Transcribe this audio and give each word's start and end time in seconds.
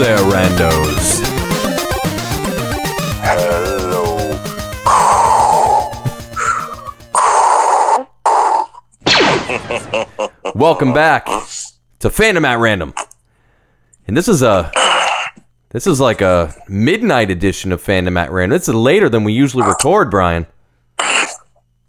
There, 0.00 0.16
randos. 0.16 1.20
Hello. 3.20 4.16
Welcome 10.54 10.94
back 10.94 11.26
to 11.26 12.08
Fandom 12.08 12.46
at 12.46 12.58
Random. 12.58 12.94
And 14.06 14.16
this 14.16 14.26
is 14.26 14.40
a 14.40 14.72
this 15.68 15.86
is 15.86 16.00
like 16.00 16.22
a 16.22 16.54
midnight 16.66 17.30
edition 17.30 17.70
of 17.70 17.82
Fandom 17.82 18.18
at 18.18 18.30
Random. 18.30 18.58
This 18.58 18.70
is 18.70 18.74
later 18.74 19.10
than 19.10 19.22
we 19.22 19.34
usually 19.34 19.66
record, 19.66 20.10
Brian. 20.10 20.46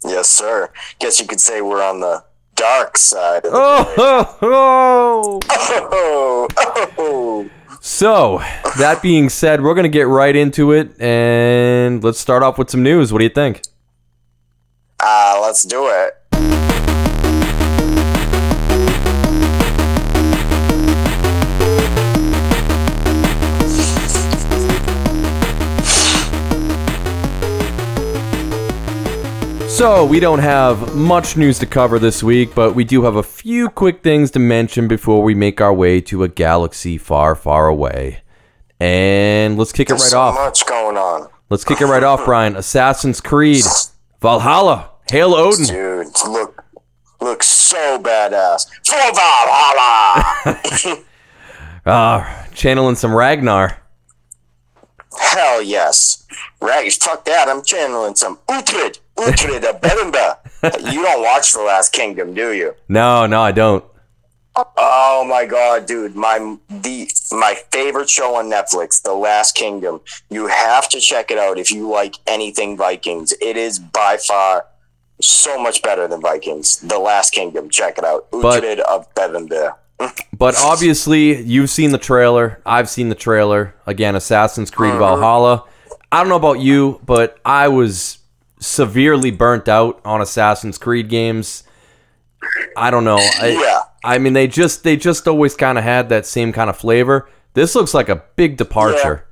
Yes, 0.04 0.28
sir. 0.28 0.70
Guess 0.98 1.18
you 1.18 1.26
could 1.26 1.40
say 1.40 1.62
we're 1.62 1.82
on 1.82 2.00
the 2.00 2.24
dark 2.56 2.98
side 2.98 3.46
of 3.46 3.52
the 3.52 3.58
Oh, 3.58 3.94
ho, 3.96 4.22
ho. 4.38 5.40
Oh, 5.48 6.48
oh. 6.98 7.50
So, 7.84 8.38
that 8.78 9.02
being 9.02 9.28
said, 9.28 9.60
we're 9.60 9.74
going 9.74 9.82
to 9.82 9.88
get 9.88 10.06
right 10.06 10.36
into 10.36 10.70
it 10.70 11.00
and 11.00 12.02
let's 12.04 12.20
start 12.20 12.44
off 12.44 12.56
with 12.56 12.70
some 12.70 12.84
news. 12.84 13.12
What 13.12 13.18
do 13.18 13.24
you 13.24 13.30
think? 13.30 13.60
Ah, 15.00 15.40
let's 15.42 15.64
do 15.64 15.88
it. 15.88 16.21
So, 29.82 30.04
we 30.04 30.20
don't 30.20 30.38
have 30.38 30.94
much 30.94 31.36
news 31.36 31.58
to 31.58 31.66
cover 31.66 31.98
this 31.98 32.22
week, 32.22 32.54
but 32.54 32.76
we 32.76 32.84
do 32.84 33.02
have 33.02 33.16
a 33.16 33.22
few 33.24 33.68
quick 33.68 34.04
things 34.04 34.30
to 34.30 34.38
mention 34.38 34.86
before 34.86 35.24
we 35.24 35.34
make 35.34 35.60
our 35.60 35.74
way 35.74 36.00
to 36.02 36.22
a 36.22 36.28
galaxy 36.28 36.96
far, 36.98 37.34
far 37.34 37.66
away. 37.66 38.22
And 38.78 39.58
let's 39.58 39.72
kick 39.72 39.88
it 39.88 39.94
There's 39.94 40.02
right 40.02 40.10
so 40.10 40.20
off. 40.20 40.34
much 40.36 40.64
going 40.66 40.96
on. 40.96 41.28
Let's 41.50 41.64
kick 41.64 41.80
it 41.80 41.86
right 41.86 42.04
off, 42.04 42.24
Brian. 42.24 42.54
Assassin's 42.54 43.20
Creed, 43.20 43.64
Valhalla, 44.20 44.88
Hail 45.10 45.34
Odin. 45.34 45.66
Dude, 45.66 46.06
look 46.28 46.64
look 47.20 47.42
so 47.42 47.98
badass. 48.00 48.68
For 48.86 49.12
Valhalla! 49.12 51.04
Ah, 51.84 52.46
channeling 52.54 52.94
some 52.94 53.12
Ragnar. 53.12 53.82
Hell 55.18 55.60
yes. 55.60 56.24
Rag, 56.60 56.92
fuck 56.92 57.24
that. 57.24 57.48
I'm 57.48 57.64
channeling 57.64 58.14
some 58.14 58.38
Uhtred. 58.48 59.00
Of 59.16 59.34
Bebbanburg. 59.80 60.92
You 60.92 61.02
don't 61.02 61.22
watch 61.22 61.52
The 61.52 61.62
Last 61.62 61.92
Kingdom, 61.92 62.34
do 62.34 62.52
you? 62.52 62.74
No, 62.88 63.26
no, 63.26 63.40
I 63.40 63.52
don't. 63.52 63.84
Oh 64.54 65.24
my 65.26 65.46
god, 65.46 65.86
dude! 65.86 66.14
My 66.14 66.58
the 66.68 67.10
my 67.32 67.54
favorite 67.72 68.10
show 68.10 68.34
on 68.34 68.50
Netflix, 68.50 69.02
The 69.02 69.14
Last 69.14 69.54
Kingdom. 69.54 70.00
You 70.28 70.46
have 70.46 70.90
to 70.90 71.00
check 71.00 71.30
it 71.30 71.38
out 71.38 71.58
if 71.58 71.70
you 71.70 71.88
like 71.88 72.16
anything 72.26 72.76
Vikings. 72.76 73.32
It 73.40 73.56
is 73.56 73.78
by 73.78 74.18
far 74.18 74.66
so 75.22 75.62
much 75.62 75.80
better 75.82 76.06
than 76.06 76.20
Vikings. 76.20 76.80
The 76.80 76.98
Last 76.98 77.32
Kingdom. 77.32 77.70
Check 77.70 77.96
it 77.96 78.04
out. 78.04 78.30
Uhtred 78.30 78.80
of 78.80 79.12
Bebbanburg. 79.14 79.76
But 80.36 80.56
obviously, 80.58 81.40
you've 81.40 81.70
seen 81.70 81.92
the 81.92 81.98
trailer. 81.98 82.60
I've 82.66 82.88
seen 82.88 83.08
the 83.08 83.14
trailer. 83.14 83.76
Again, 83.86 84.16
Assassin's 84.16 84.68
Creed 84.68 84.90
mm-hmm. 84.90 84.98
Valhalla. 84.98 85.64
I 86.10 86.18
don't 86.18 86.28
know 86.28 86.36
about 86.36 86.58
you, 86.58 87.00
but 87.06 87.38
I 87.44 87.68
was 87.68 88.18
severely 88.62 89.30
burnt 89.30 89.68
out 89.68 90.00
on 90.04 90.20
Assassin's 90.20 90.78
Creed 90.78 91.08
games. 91.08 91.64
I 92.76 92.90
don't 92.90 93.04
know. 93.04 93.18
I, 93.18 93.58
Yeah. 93.60 93.80
I 94.04 94.18
mean, 94.18 94.32
they 94.32 94.48
just 94.48 94.82
they 94.82 94.96
just 94.96 95.28
always 95.28 95.54
kind 95.54 95.78
of 95.78 95.84
had 95.84 96.08
that 96.08 96.26
same 96.26 96.52
kind 96.52 96.68
of 96.68 96.76
flavor. 96.76 97.28
This 97.54 97.74
looks 97.74 97.94
like 97.94 98.08
a 98.08 98.24
big 98.36 98.56
departure. 98.56 99.28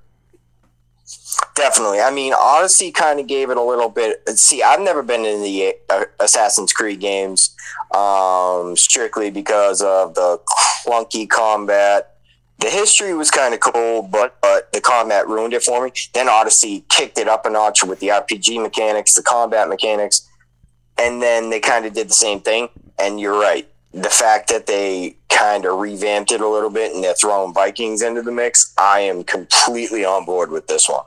Definitely. 1.57 2.01
I 2.01 2.11
mean, 2.11 2.33
Odyssey 2.33 2.93
kind 2.93 3.19
of 3.19 3.27
gave 3.27 3.51
it 3.51 3.57
a 3.57 3.63
little 3.63 3.89
bit. 3.89 4.29
See, 4.29 4.63
I've 4.63 4.81
never 4.81 5.03
been 5.03 5.25
in 5.25 5.43
the 5.43 5.75
uh, 5.89 6.05
Assassin's 6.21 6.73
Creed 6.73 7.01
games 7.01 7.55
um, 7.95 8.77
strictly 8.77 9.31
because 9.31 9.83
of 9.83 10.15
the 10.15 10.41
clunky 10.87 11.29
combat. 11.29 12.17
The 12.61 12.69
history 12.69 13.15
was 13.15 13.31
kind 13.31 13.55
of 13.55 13.61
cool, 13.61 14.03
but, 14.03 14.39
but 14.43 14.71
the 14.73 14.81
combat 14.83 15.27
ruined 15.27 15.55
it 15.55 15.63
for 15.63 15.85
me. 15.85 15.93
Then 16.13 16.29
Odyssey 16.29 16.85
kicked 16.89 17.19
it 17.19 17.27
up 17.27 17.47
a 17.47 17.51
notch 17.51 17.83
with 17.83 18.01
the 18.01 18.09
RPG 18.09 18.63
mechanics, 18.63 19.15
the 19.15 19.23
combat 19.23 19.69
mechanics, 19.69 20.29
and 20.99 21.23
then 21.23 21.49
they 21.49 21.59
kind 21.59 21.87
of 21.87 21.95
did 21.95 22.09
the 22.09 22.15
same 22.15 22.41
thing. 22.41 22.69
And 22.99 23.19
you're 23.19 23.39
right. 23.39 23.67
The 23.93 24.11
fact 24.11 24.51
that 24.51 24.67
they 24.67 25.17
kind 25.31 25.65
of 25.65 25.79
revamped 25.79 26.33
it 26.33 26.43
a 26.43 26.47
little 26.47 26.69
bit 26.69 26.95
and 26.95 27.03
they're 27.03 27.15
throwing 27.15 27.55
Vikings 27.55 28.03
into 28.03 28.21
the 28.21 28.31
mix, 28.31 28.75
I 28.77 29.01
am 29.01 29.25
completely 29.25 30.05
on 30.05 30.27
board 30.27 30.51
with 30.51 30.67
this 30.67 30.87
one. 30.89 31.05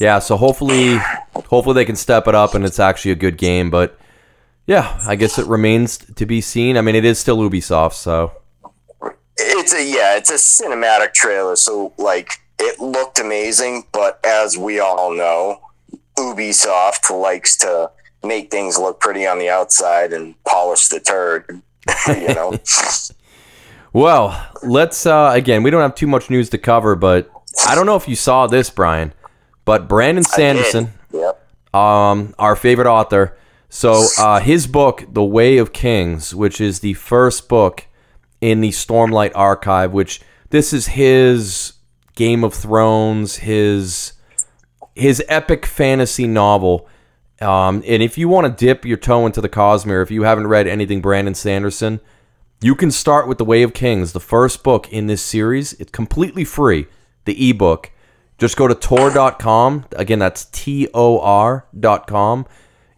Yeah, 0.00 0.18
so 0.18 0.38
hopefully, 0.38 0.96
hopefully 1.34 1.74
they 1.74 1.84
can 1.84 1.96
step 1.96 2.26
it 2.26 2.34
up 2.34 2.54
and 2.54 2.64
it's 2.64 2.80
actually 2.80 3.10
a 3.10 3.16
good 3.16 3.36
game. 3.36 3.68
But 3.68 3.98
yeah, 4.66 4.98
I 5.06 5.14
guess 5.14 5.38
it 5.38 5.46
remains 5.46 5.98
to 5.98 6.24
be 6.24 6.40
seen. 6.40 6.78
I 6.78 6.80
mean, 6.80 6.94
it 6.94 7.04
is 7.04 7.18
still 7.18 7.38
Ubisoft, 7.38 7.92
so 7.92 8.32
It's 9.70 9.78
a 9.78 9.88
yeah, 9.88 10.16
it's 10.16 10.30
a 10.30 10.34
cinematic 10.34 11.14
trailer, 11.14 11.54
so 11.54 11.92
like 11.96 12.40
it 12.58 12.80
looked 12.80 13.20
amazing, 13.20 13.84
but 13.92 14.18
as 14.26 14.58
we 14.58 14.80
all 14.80 15.14
know, 15.14 15.60
Ubisoft 16.18 17.08
likes 17.16 17.56
to 17.58 17.92
make 18.24 18.50
things 18.50 18.78
look 18.78 18.98
pretty 18.98 19.24
on 19.28 19.38
the 19.38 19.48
outside 19.48 20.12
and 20.12 20.34
polish 20.42 20.88
the 20.88 20.98
turd. 20.98 21.62
you 22.08 22.34
know, 22.34 22.58
Well, 23.92 24.50
let's 24.64 25.06
uh, 25.06 25.30
again. 25.32 25.62
We 25.62 25.70
don't 25.70 25.82
have 25.82 25.94
too 25.94 26.08
much 26.08 26.30
news 26.30 26.50
to 26.50 26.58
cover, 26.58 26.96
but 26.96 27.30
I 27.64 27.76
don't 27.76 27.86
know 27.86 27.96
if 27.96 28.08
you 28.08 28.16
saw 28.16 28.48
this, 28.48 28.70
Brian. 28.70 29.12
But 29.64 29.86
Brandon 29.86 30.24
Sanderson, 30.24 30.94
Yep. 31.12 31.74
um, 31.76 32.34
our 32.40 32.56
favorite 32.56 32.88
author, 32.88 33.36
so 33.68 34.04
uh, 34.18 34.40
his 34.40 34.66
book, 34.66 35.04
The 35.08 35.22
Way 35.22 35.58
of 35.58 35.72
Kings, 35.72 36.34
which 36.34 36.60
is 36.60 36.80
the 36.80 36.94
first 36.94 37.48
book 37.48 37.86
in 38.40 38.60
the 38.60 38.70
Stormlight 38.70 39.32
Archive, 39.34 39.92
which 39.92 40.20
this 40.50 40.72
is 40.72 40.88
his 40.88 41.74
Game 42.14 42.44
of 42.44 42.54
Thrones, 42.54 43.36
his 43.36 44.12
his 44.94 45.22
epic 45.28 45.66
fantasy 45.66 46.26
novel. 46.26 46.88
Um, 47.40 47.82
and 47.86 48.02
if 48.02 48.18
you 48.18 48.28
want 48.28 48.46
to 48.46 48.66
dip 48.66 48.84
your 48.84 48.98
toe 48.98 49.24
into 49.24 49.40
the 49.40 49.48
Cosmere, 49.48 50.02
if 50.02 50.10
you 50.10 50.24
haven't 50.24 50.48
read 50.48 50.66
anything 50.66 51.00
Brandon 51.00 51.34
Sanderson, 51.34 52.00
you 52.60 52.74
can 52.74 52.90
start 52.90 53.26
with 53.26 53.38
The 53.38 53.44
Way 53.44 53.62
of 53.62 53.72
Kings, 53.72 54.12
the 54.12 54.20
first 54.20 54.62
book 54.62 54.92
in 54.92 55.06
this 55.06 55.22
series. 55.22 55.72
It's 55.74 55.90
completely 55.90 56.44
free, 56.44 56.86
the 57.24 57.48
ebook. 57.48 57.90
Just 58.36 58.56
go 58.56 58.68
to 58.68 58.74
tor.com. 58.74 59.86
Again, 59.92 60.18
that's 60.18 60.46
T 60.46 60.88
O 60.92 61.20
R.com. 61.20 62.46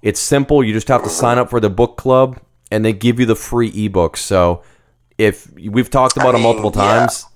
It's 0.00 0.18
simple. 0.18 0.64
You 0.64 0.72
just 0.72 0.88
have 0.88 1.04
to 1.04 1.08
sign 1.08 1.38
up 1.38 1.50
for 1.50 1.60
the 1.60 1.70
book 1.70 1.96
club, 1.96 2.40
and 2.72 2.84
they 2.84 2.92
give 2.92 3.20
you 3.20 3.26
the 3.26 3.36
free 3.36 3.68
ebook. 3.68 4.16
So 4.16 4.62
if 5.18 5.50
we've 5.52 5.90
talked 5.90 6.16
about 6.16 6.30
it 6.30 6.38
mean, 6.38 6.42
multiple 6.42 6.72
yeah. 6.74 7.00
times, 7.00 7.26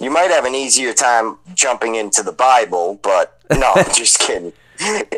You 0.00 0.10
might 0.10 0.30
have 0.30 0.44
an 0.44 0.54
easier 0.54 0.92
time 0.92 1.38
jumping 1.54 1.94
into 1.94 2.22
the 2.22 2.32
Bible, 2.32 2.98
but 3.02 3.40
no, 3.50 3.72
I'm 3.74 3.94
just 3.94 4.18
kidding. 4.18 4.52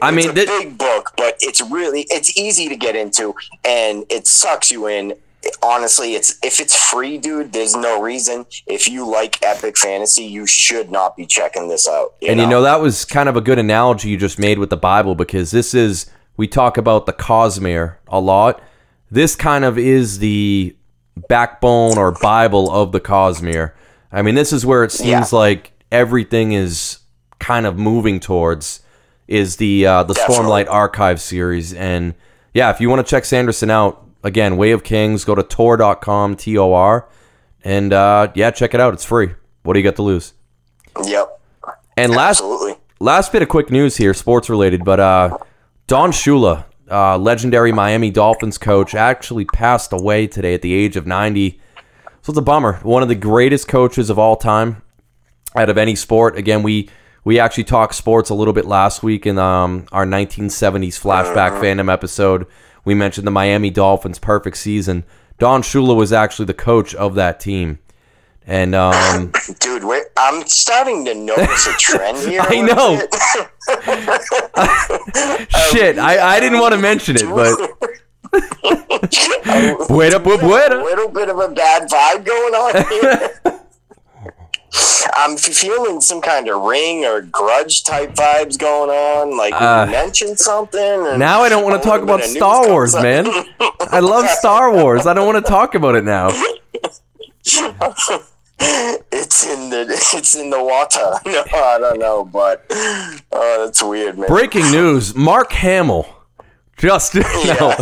I 0.02 0.10
mean, 0.10 0.30
it's 0.30 0.50
a 0.50 0.58
big 0.58 0.76
book, 0.76 1.12
but 1.16 1.36
it's 1.40 1.60
really 1.60 2.06
it's 2.10 2.36
easy 2.38 2.68
to 2.68 2.76
get 2.76 2.94
into, 2.94 3.34
and 3.64 4.04
it 4.10 4.26
sucks 4.26 4.70
you 4.70 4.86
in. 4.86 5.14
Honestly, 5.62 6.14
it's 6.14 6.38
if 6.42 6.60
it's 6.60 6.74
free, 6.74 7.18
dude. 7.18 7.52
There's 7.52 7.74
no 7.74 8.02
reason. 8.02 8.46
If 8.66 8.88
you 8.88 9.08
like 9.08 9.42
epic 9.42 9.78
fantasy, 9.78 10.24
you 10.24 10.46
should 10.46 10.90
not 10.90 11.16
be 11.16 11.24
checking 11.24 11.68
this 11.68 11.88
out. 11.88 12.14
And 12.26 12.40
you 12.40 12.46
know 12.46 12.62
that 12.62 12.80
was 12.80 13.04
kind 13.04 13.28
of 13.28 13.36
a 13.36 13.40
good 13.40 13.58
analogy 13.58 14.10
you 14.10 14.16
just 14.16 14.38
made 14.38 14.58
with 14.58 14.70
the 14.70 14.76
Bible 14.76 15.14
because 15.14 15.52
this 15.52 15.72
is 15.72 16.10
we 16.36 16.48
talk 16.48 16.76
about 16.76 17.06
the 17.06 17.12
Cosmere 17.12 17.96
a 18.08 18.20
lot. 18.20 18.62
This 19.10 19.36
kind 19.36 19.64
of 19.64 19.78
is 19.78 20.18
the 20.18 20.76
backbone 21.28 21.96
or 21.98 22.12
Bible 22.12 22.70
of 22.70 22.92
the 22.92 23.00
Cosmere. 23.00 23.72
I 24.12 24.22
mean, 24.22 24.34
this 24.34 24.52
is 24.52 24.64
where 24.66 24.84
it 24.84 24.92
seems 24.92 25.32
Yeah. 25.32 25.38
like 25.38 25.72
everything 25.92 26.52
is 26.52 26.98
kind 27.38 27.66
of 27.66 27.78
moving 27.78 28.18
towards 28.20 28.80
is 29.28 29.56
the 29.56 29.86
uh, 29.86 30.02
the 30.04 30.14
Definitely. 30.14 30.44
Stormlight 30.44 30.68
Archive 30.70 31.20
series. 31.20 31.72
And 31.74 32.14
yeah, 32.54 32.70
if 32.70 32.80
you 32.80 32.88
want 32.88 33.04
to 33.06 33.10
check 33.10 33.24
Sanderson 33.24 33.70
out, 33.70 34.02
again, 34.22 34.56
Way 34.56 34.70
of 34.72 34.82
Kings, 34.84 35.24
go 35.24 35.34
to 35.34 35.42
tor.com, 35.42 36.36
T 36.36 36.56
O 36.58 36.72
R, 36.72 37.08
and 37.64 37.92
uh, 37.92 38.28
yeah, 38.34 38.50
check 38.50 38.74
it 38.74 38.80
out. 38.80 38.94
It's 38.94 39.04
free. 39.04 39.30
What 39.62 39.72
do 39.74 39.80
you 39.80 39.84
got 39.84 39.96
to 39.96 40.02
lose? 40.02 40.32
Yep. 41.04 41.40
And 41.96 42.12
last 42.12 42.40
Absolutely. 42.40 42.74
last 43.00 43.32
bit 43.32 43.42
of 43.42 43.48
quick 43.48 43.70
news 43.70 43.96
here, 43.96 44.14
sports 44.14 44.48
related, 44.48 44.84
but 44.84 45.00
uh, 45.00 45.38
Don 45.86 46.10
Shula, 46.12 46.64
uh, 46.90 47.18
legendary 47.18 47.72
Miami 47.72 48.10
Dolphins 48.10 48.58
coach, 48.58 48.94
actually 48.94 49.44
passed 49.44 49.92
away 49.92 50.26
today 50.26 50.54
at 50.54 50.62
the 50.62 50.74
age 50.74 50.96
of 50.96 51.06
90. 51.06 51.60
So 52.22 52.30
it's 52.30 52.38
a 52.38 52.42
bummer. 52.42 52.74
One 52.82 53.02
of 53.02 53.08
the 53.08 53.14
greatest 53.14 53.68
coaches 53.68 54.10
of 54.10 54.18
all 54.18 54.36
time 54.36 54.82
out 55.54 55.70
of 55.70 55.78
any 55.78 55.94
sport. 55.94 56.36
Again, 56.36 56.62
we 56.62 56.88
we 57.24 57.40
actually 57.40 57.64
talked 57.64 57.96
sports 57.96 58.30
a 58.30 58.34
little 58.34 58.52
bit 58.52 58.66
last 58.66 59.02
week 59.02 59.26
in 59.26 59.36
um, 59.36 59.86
our 59.90 60.06
1970s 60.06 60.94
flashback 61.00 61.60
fandom 61.60 61.92
episode. 61.92 62.46
We 62.84 62.94
mentioned 62.94 63.26
the 63.26 63.32
Miami 63.32 63.70
Dolphins' 63.70 64.20
perfect 64.20 64.56
season. 64.58 65.02
Don 65.38 65.60
Shula 65.60 65.96
was 65.96 66.12
actually 66.12 66.46
the 66.46 66.54
coach 66.54 66.94
of 66.94 67.16
that 67.16 67.40
team. 67.40 67.80
And 68.46 68.74
um, 68.76 69.32
Dude, 69.60 69.84
wait, 69.84 70.04
I'm 70.16 70.46
starting 70.46 71.04
to 71.06 71.14
notice 71.14 71.66
a 71.66 71.72
trend 71.72 72.18
here. 72.28 72.42
I 72.42 72.60
know. 72.60 72.96
shit, 75.72 75.98
I, 75.98 76.36
I 76.36 76.40
didn't 76.40 76.60
want 76.60 76.74
to 76.74 76.80
mention 76.80 77.16
it, 77.16 77.24
but 77.24 77.58
wait 79.90 80.14
up, 80.14 80.24
whoop, 80.24 80.42
wait 80.42 80.70
a 80.72 80.76
little 80.82 81.08
bit 81.08 81.28
of 81.28 81.38
a 81.40 81.48
bad 81.48 81.88
vibe 81.88 82.24
going 82.24 82.54
on 82.54 82.84
here. 82.88 83.32
I'm 85.14 85.36
feeling 85.36 86.00
some 86.00 86.20
kind 86.20 86.48
of 86.48 86.62
ring 86.62 87.04
or 87.04 87.22
grudge 87.22 87.82
type 87.84 88.14
vibes 88.14 88.58
going 88.58 88.90
on. 88.90 89.36
Like 89.36 89.54
Uh, 89.54 89.84
you 89.86 89.92
mentioned 89.92 90.38
something. 90.38 90.80
And 91.06 91.18
Now 91.18 91.42
I 91.42 91.48
don't 91.48 91.64
want 91.64 91.82
to 91.82 91.88
talk 91.88 92.02
about 92.02 92.18
bit 92.18 92.26
of 92.26 92.30
news 92.32 92.38
Star 92.38 92.68
Wars, 92.68 92.94
up. 92.94 93.02
man. 93.02 93.26
I 93.90 93.98
love 94.00 94.28
Star 94.28 94.70
Wars. 94.72 95.06
I 95.06 95.14
don't 95.14 95.26
want 95.26 95.42
to 95.44 95.50
talk 95.50 95.74
about 95.74 95.94
it 95.96 96.04
now. 96.04 96.30
It's 98.58 99.46
in 99.46 99.70
the 99.70 99.86
it's 100.14 100.34
in 100.34 100.50
the 100.50 100.62
water. 100.62 101.12
No, 101.26 101.44
I 101.54 101.78
don't 101.78 101.98
know, 101.98 102.24
but 102.24 102.64
oh, 102.70 103.64
that's 103.64 103.82
weird, 103.82 104.18
man. 104.18 104.28
Breaking 104.28 104.70
news: 104.70 105.14
Mark 105.14 105.52
Hamill 105.52 106.06
just 106.76 107.14
no. 107.14 107.74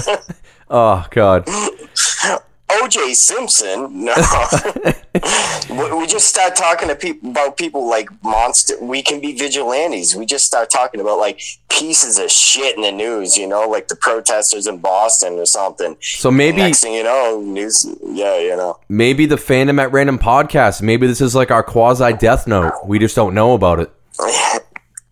Oh 0.71 1.07
God. 1.11 1.49
OJ 2.83 3.15
Simpson. 3.15 4.05
No, 4.05 4.15
we 5.99 6.07
just 6.07 6.29
start 6.29 6.57
talking 6.57 6.89
to 6.89 6.95
people 6.97 7.31
about 7.31 7.57
people 7.57 7.89
like 7.89 8.09
monster. 8.23 8.75
We 8.81 9.03
can 9.03 9.21
be 9.21 9.35
vigilantes. 9.35 10.15
We 10.15 10.27
just 10.27 10.47
start 10.47 10.71
talking 10.71 11.01
about 11.01 11.19
like 11.19 11.41
pieces 11.69 12.19
of 12.19 12.31
shit 12.31 12.77
in 12.77 12.83
the 12.83 12.93
news. 12.93 13.37
You 13.37 13.47
know, 13.47 13.69
like 13.69 13.89
the 13.89 13.97
protesters 13.97 14.67
in 14.67 14.79
Boston 14.79 15.35
or 15.35 15.47
something. 15.47 15.97
So 16.01 16.31
maybe 16.31 16.59
Next 16.59 16.81
thing 16.81 16.95
you 16.95 17.05
know, 17.05 17.41
news. 17.41 17.87
Yeah, 18.03 18.39
you 18.39 18.57
know. 18.57 18.79
maybe 18.89 19.27
the 19.27 19.37
fandom 19.37 19.81
at 19.81 19.93
random 19.93 20.19
podcast. 20.19 20.83
Maybe 20.83 21.07
this 21.07 21.21
is 21.21 21.35
like 21.35 21.51
our 21.51 21.63
quasi 21.63 22.13
Death 22.15 22.47
Note. 22.47 22.73
We 22.85 22.99
just 22.99 23.15
don't 23.17 23.35
know 23.35 23.55
about 23.55 23.81
it. 23.81 23.93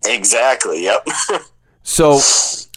Exactly. 0.05 0.83
Yep. 0.83 1.07
So 1.83 2.19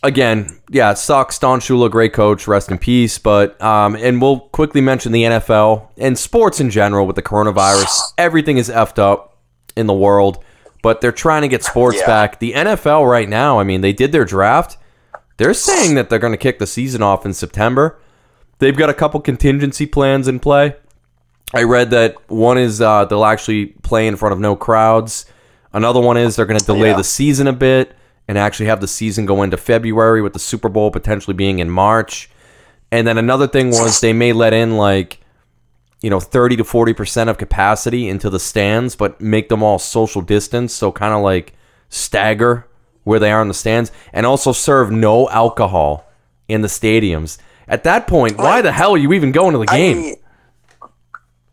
again, 0.02 0.58
yeah, 0.70 0.90
it 0.92 0.98
sucks. 0.98 1.38
Don 1.38 1.60
Shula, 1.60 1.90
great 1.90 2.12
coach, 2.12 2.46
rest 2.46 2.70
in 2.70 2.78
peace. 2.78 3.18
But 3.18 3.60
um, 3.62 3.94
and 3.96 4.20
we'll 4.20 4.40
quickly 4.40 4.80
mention 4.80 5.12
the 5.12 5.22
NFL 5.24 5.88
and 5.96 6.18
sports 6.18 6.60
in 6.60 6.70
general 6.70 7.06
with 7.06 7.16
the 7.16 7.22
coronavirus. 7.22 7.88
Everything 8.18 8.58
is 8.58 8.68
effed 8.68 8.98
up 8.98 9.38
in 9.76 9.86
the 9.86 9.94
world, 9.94 10.42
but 10.82 11.00
they're 11.00 11.12
trying 11.12 11.42
to 11.42 11.48
get 11.48 11.62
sports 11.62 11.98
Yeah. 12.00 12.06
back. 12.06 12.40
The 12.40 12.52
NFL 12.54 13.08
right 13.08 13.28
now, 13.28 13.58
I 13.60 13.64
mean, 13.64 13.80
they 13.80 13.92
did 13.92 14.12
their 14.12 14.24
draft. 14.24 14.76
They're 15.36 15.54
saying 15.54 15.94
that 15.96 16.08
they're 16.08 16.18
going 16.18 16.32
to 16.32 16.38
kick 16.38 16.58
the 16.58 16.66
season 16.66 17.02
off 17.02 17.26
in 17.26 17.32
September. 17.34 17.98
They've 18.58 18.76
got 18.76 18.88
a 18.88 18.94
couple 18.94 19.20
contingency 19.20 19.84
plans 19.86 20.28
in 20.28 20.40
play. 20.40 20.76
I 21.54 21.62
read 21.62 21.90
that 21.90 22.16
one 22.30 22.56
is 22.58 22.80
uh, 22.80 23.04
they'll 23.04 23.24
actually 23.24 23.66
play 23.82 24.06
in 24.08 24.16
front 24.16 24.32
of 24.32 24.40
no 24.40 24.56
crowds. 24.56 25.26
Another 25.74 26.00
one 26.00 26.16
is 26.16 26.36
they're 26.36 26.46
going 26.46 26.58
to 26.58 26.64
delay 26.64 26.88
Yeah. 26.88 26.96
the 26.96 27.04
season 27.04 27.46
a 27.46 27.52
bit 27.52 27.94
and 28.28 28.36
actually 28.38 28.66
have 28.66 28.80
the 28.80 28.88
season 28.88 29.26
go 29.26 29.42
into 29.42 29.56
February 29.56 30.22
with 30.22 30.32
the 30.32 30.38
Super 30.38 30.68
Bowl 30.68 30.90
potentially 30.90 31.34
being 31.34 31.58
in 31.58 31.70
March. 31.70 32.30
And 32.90 33.06
then 33.06 33.18
another 33.18 33.46
thing 33.46 33.70
was 33.70 34.00
they 34.00 34.12
may 34.12 34.32
let 34.32 34.52
in 34.52 34.76
like 34.76 35.20
you 36.02 36.10
know 36.10 36.20
30 36.20 36.56
to 36.56 36.64
40% 36.64 37.28
of 37.28 37.38
capacity 37.38 38.08
into 38.08 38.28
the 38.28 38.38
stands 38.38 38.94
but 38.94 39.18
make 39.18 39.48
them 39.48 39.62
all 39.62 39.78
social 39.78 40.20
distance 40.20 40.74
so 40.74 40.92
kind 40.92 41.14
of 41.14 41.22
like 41.22 41.54
stagger 41.88 42.66
where 43.06 43.18
they 43.18 43.30
are 43.30 43.40
in 43.40 43.48
the 43.48 43.54
stands 43.54 43.92
and 44.12 44.26
also 44.26 44.52
serve 44.52 44.90
no 44.90 45.28
alcohol 45.30 46.06
in 46.48 46.62
the 46.62 46.68
stadiums. 46.68 47.38
At 47.68 47.84
that 47.84 48.06
point, 48.06 48.36
why 48.36 48.62
the 48.62 48.72
hell 48.72 48.94
are 48.94 48.98
you 48.98 49.12
even 49.12 49.32
going 49.32 49.52
to 49.52 49.58
the 49.58 49.70
I 49.70 49.76
game? 49.76 49.96
mean, 50.00 50.16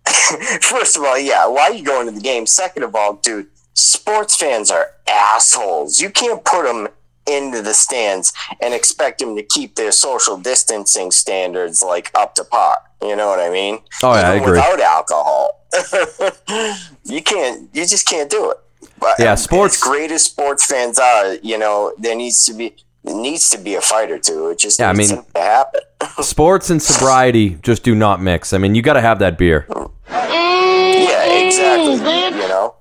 first 0.62 0.98
of 0.98 1.04
all, 1.04 1.18
yeah, 1.18 1.48
why 1.48 1.64
are 1.64 1.74
you 1.74 1.84
going 1.84 2.08
to 2.08 2.12
the 2.12 2.22
game? 2.22 2.46
Second 2.46 2.84
of 2.84 2.96
all, 2.96 3.14
dude, 3.16 3.48
sports 3.74 4.36
fans 4.36 4.72
are 4.72 4.92
assholes. 5.08 6.02
You 6.02 6.10
can't 6.10 6.44
put 6.44 6.64
them 6.66 6.88
into 7.26 7.62
the 7.62 7.74
stands 7.74 8.34
and 8.62 8.74
expect 8.74 9.20
them 9.20 9.36
to 9.38 9.44
keep 9.44 9.76
their 9.76 9.92
social 9.92 10.38
distancing 10.38 11.10
standards 11.12 11.82
like 11.82 12.12
up 12.16 12.36
to 12.36 12.44
par. 12.44 12.78
You 13.02 13.16
know 13.16 13.28
what 13.28 13.40
I 13.40 13.50
mean? 13.50 13.80
Oh, 14.02 14.14
yeah, 14.14 14.32
I 14.32 14.34
agree. 14.36 14.52
Without 14.52 14.80
alcohol, 14.80 15.66
you 17.06 17.22
can't. 17.22 17.70
You 17.74 17.86
just 17.86 18.08
can't 18.08 18.30
do 18.30 18.52
it. 18.52 18.58
But 19.00 19.16
Yeah, 19.20 19.26
um, 19.28 19.34
as 19.34 19.44
sports- 19.44 19.82
great 19.82 20.12
as 20.12 20.24
sports 20.24 20.66
fans 20.66 21.00
are, 21.00 21.36
you 21.36 21.58
know, 21.58 21.94
there 21.98 22.16
needs 22.16 22.46
to 22.46 22.54
be 22.54 22.76
there 23.06 23.16
needs 23.16 23.50
to 23.50 23.58
be 23.58 23.76
a 23.76 23.82
fight 23.82 24.10
or 24.12 24.18
two. 24.20 24.50
It 24.50 24.60
just 24.60 24.80
Yeah, 24.80 24.90
I 24.90 24.94
mean- 24.94 25.10
to 25.10 25.26
happen. 25.36 25.82
Sports 26.22 26.70
and 26.70 26.82
sobriety 26.82 27.56
just 27.62 27.84
do 27.84 27.96
not 27.96 28.22
mix. 28.22 28.54
I 28.54 28.58
mean, 28.58 28.76
you 28.76 28.82
got 28.82 28.94
to 28.94 29.02
have 29.02 29.20
that 29.20 29.38
beer. 29.38 29.66
yeah, 30.10 31.46
exactly. 31.46 31.96
Mm-hmm. 31.98 32.40
You 32.40 32.48
know. 32.48 32.76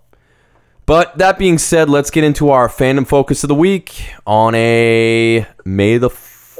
But 0.93 1.17
that 1.17 1.39
being 1.39 1.57
said, 1.57 1.89
let's 1.89 2.11
get 2.11 2.23
into 2.23 2.51
our 2.51 2.69
fandom 2.69 3.07
focus 3.07 3.43
of 3.45 3.49
the 3.49 3.55
week 3.55 4.13
on 4.27 4.55
a 4.55 5.47
May 5.65 5.97
the 5.97 6.11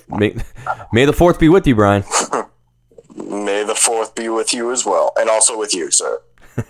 May, 0.09 0.35
May 0.95 1.05
the 1.05 1.13
Fourth 1.13 1.39
be 1.39 1.51
with 1.51 1.67
you, 1.67 1.75
Brian. 1.75 2.03
May 3.15 3.63
the 3.63 3.75
fourth 3.75 4.15
be 4.15 4.31
with 4.31 4.55
you 4.55 4.73
as 4.73 4.87
well, 4.87 5.13
and 5.19 5.29
also 5.29 5.59
with 5.59 5.75
you, 5.75 5.91
sir. 5.91 6.23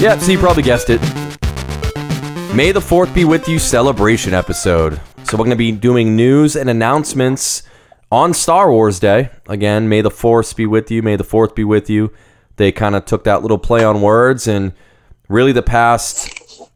Yep, 0.00 0.20
so 0.20 0.32
you 0.32 0.38
probably 0.38 0.62
guessed 0.62 0.88
it. 0.88 1.00
May 2.54 2.72
the 2.72 2.80
4th 2.80 3.12
be 3.14 3.24
with 3.24 3.48
you 3.48 3.58
celebration 3.58 4.32
episode. 4.32 5.00
So 5.26 5.36
we're 5.36 5.44
going 5.44 5.50
to 5.50 5.56
be 5.56 5.72
doing 5.72 6.14
news 6.14 6.54
and 6.54 6.70
announcements 6.70 7.64
on 8.12 8.32
Star 8.32 8.70
Wars 8.70 9.00
Day. 9.00 9.30
Again, 9.48 9.88
May 9.88 10.00
the 10.00 10.08
4th 10.08 10.54
be 10.54 10.66
with 10.66 10.88
you, 10.88 11.02
May 11.02 11.16
the 11.16 11.24
4th 11.24 11.56
be 11.56 11.64
with 11.64 11.90
you. 11.90 12.12
They 12.58 12.70
kind 12.70 12.94
of 12.94 13.06
took 13.06 13.24
that 13.24 13.42
little 13.42 13.58
play 13.58 13.82
on 13.82 14.02
words 14.02 14.46
and 14.46 14.72
really 15.28 15.50
the 15.50 15.64
past 15.64 16.30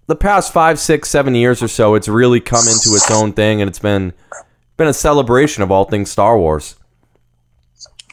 the 0.08 0.16
past 0.16 0.52
five, 0.52 0.80
six, 0.80 1.08
seven 1.08 1.36
years 1.36 1.62
or 1.62 1.68
so, 1.68 1.94
it's 1.94 2.08
really 2.08 2.40
come 2.40 2.66
into 2.66 2.88
its 2.96 3.08
own 3.08 3.34
thing 3.34 3.60
and 3.60 3.68
it's 3.68 3.78
been 3.78 4.12
been 4.76 4.88
a 4.88 4.94
celebration 4.94 5.62
of 5.62 5.70
all 5.70 5.84
things 5.84 6.10
Star 6.10 6.36
Wars. 6.36 6.74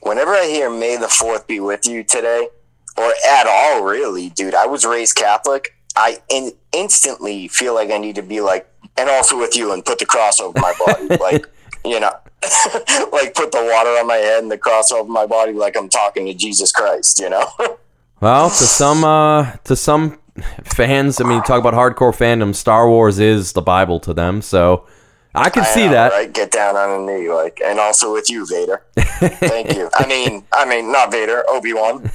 Whenever 0.03 0.33
I 0.33 0.45
hear 0.45 0.69
"May 0.69 0.97
the 0.97 1.09
Fourth 1.09 1.47
be 1.47 1.59
with 1.59 1.87
you" 1.87 2.03
today, 2.03 2.47
or 2.95 3.11
at 3.27 3.47
all, 3.47 3.83
really, 3.83 4.29
dude, 4.29 4.53
I 4.53 4.67
was 4.67 4.85
raised 4.85 5.15
Catholic. 5.15 5.73
I 5.95 6.19
in- 6.29 6.53
instantly 6.73 7.47
feel 7.47 7.73
like 7.73 7.89
I 7.89 7.97
need 7.97 8.13
to 8.17 8.21
be 8.21 8.39
like, 8.39 8.71
and 8.97 9.09
also 9.09 9.37
with 9.37 9.55
you, 9.55 9.73
and 9.73 9.83
put 9.83 9.99
the 9.99 10.05
cross 10.05 10.39
over 10.39 10.59
my 10.59 10.73
body, 10.85 11.17
like 11.21 11.45
you 11.85 11.99
know, 11.99 12.11
like 13.11 13.33
put 13.33 13.51
the 13.51 13.69
water 13.71 13.89
on 13.89 14.07
my 14.07 14.17
head 14.17 14.43
and 14.43 14.51
the 14.51 14.57
cross 14.57 14.91
over 14.91 15.09
my 15.09 15.25
body, 15.25 15.53
like 15.53 15.75
I'm 15.77 15.89
talking 15.89 16.25
to 16.25 16.33
Jesus 16.33 16.71
Christ, 16.71 17.19
you 17.19 17.29
know. 17.29 17.49
Well, 18.19 18.49
to 18.49 18.55
some 18.63 19.03
uh, 19.03 19.57
to 19.65 19.75
some 19.75 20.17
fans, 20.63 21.21
I 21.21 21.23
mean, 21.23 21.43
talk 21.43 21.59
about 21.59 21.75
hardcore 21.75 22.15
fandom. 22.17 22.55
Star 22.55 22.89
Wars 22.89 23.19
is 23.19 23.53
the 23.53 23.61
Bible 23.61 23.99
to 23.99 24.11
them, 24.11 24.41
so 24.41 24.87
I 25.35 25.51
can 25.51 25.61
I 25.61 25.65
see 25.67 25.85
know, 25.85 25.91
that. 25.91 26.11
Right? 26.13 26.33
Get 26.33 26.49
down 26.49 26.75
on 26.75 27.01
a 27.01 27.05
knee, 27.05 27.29
like, 27.29 27.61
and 27.63 27.79
also 27.79 28.11
with 28.11 28.27
you, 28.27 28.47
Vader. 28.47 28.81
Thank 28.95 29.75
you. 29.75 29.91
I 29.93 30.07
mean, 30.07 30.43
I 30.51 30.65
mean, 30.65 30.91
not 30.91 31.11
Vader, 31.11 31.43
Obi 31.47 31.73
Wan. 31.73 32.09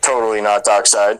totally 0.00 0.40
not 0.40 0.64
Dark 0.64 0.86
Side. 0.86 1.18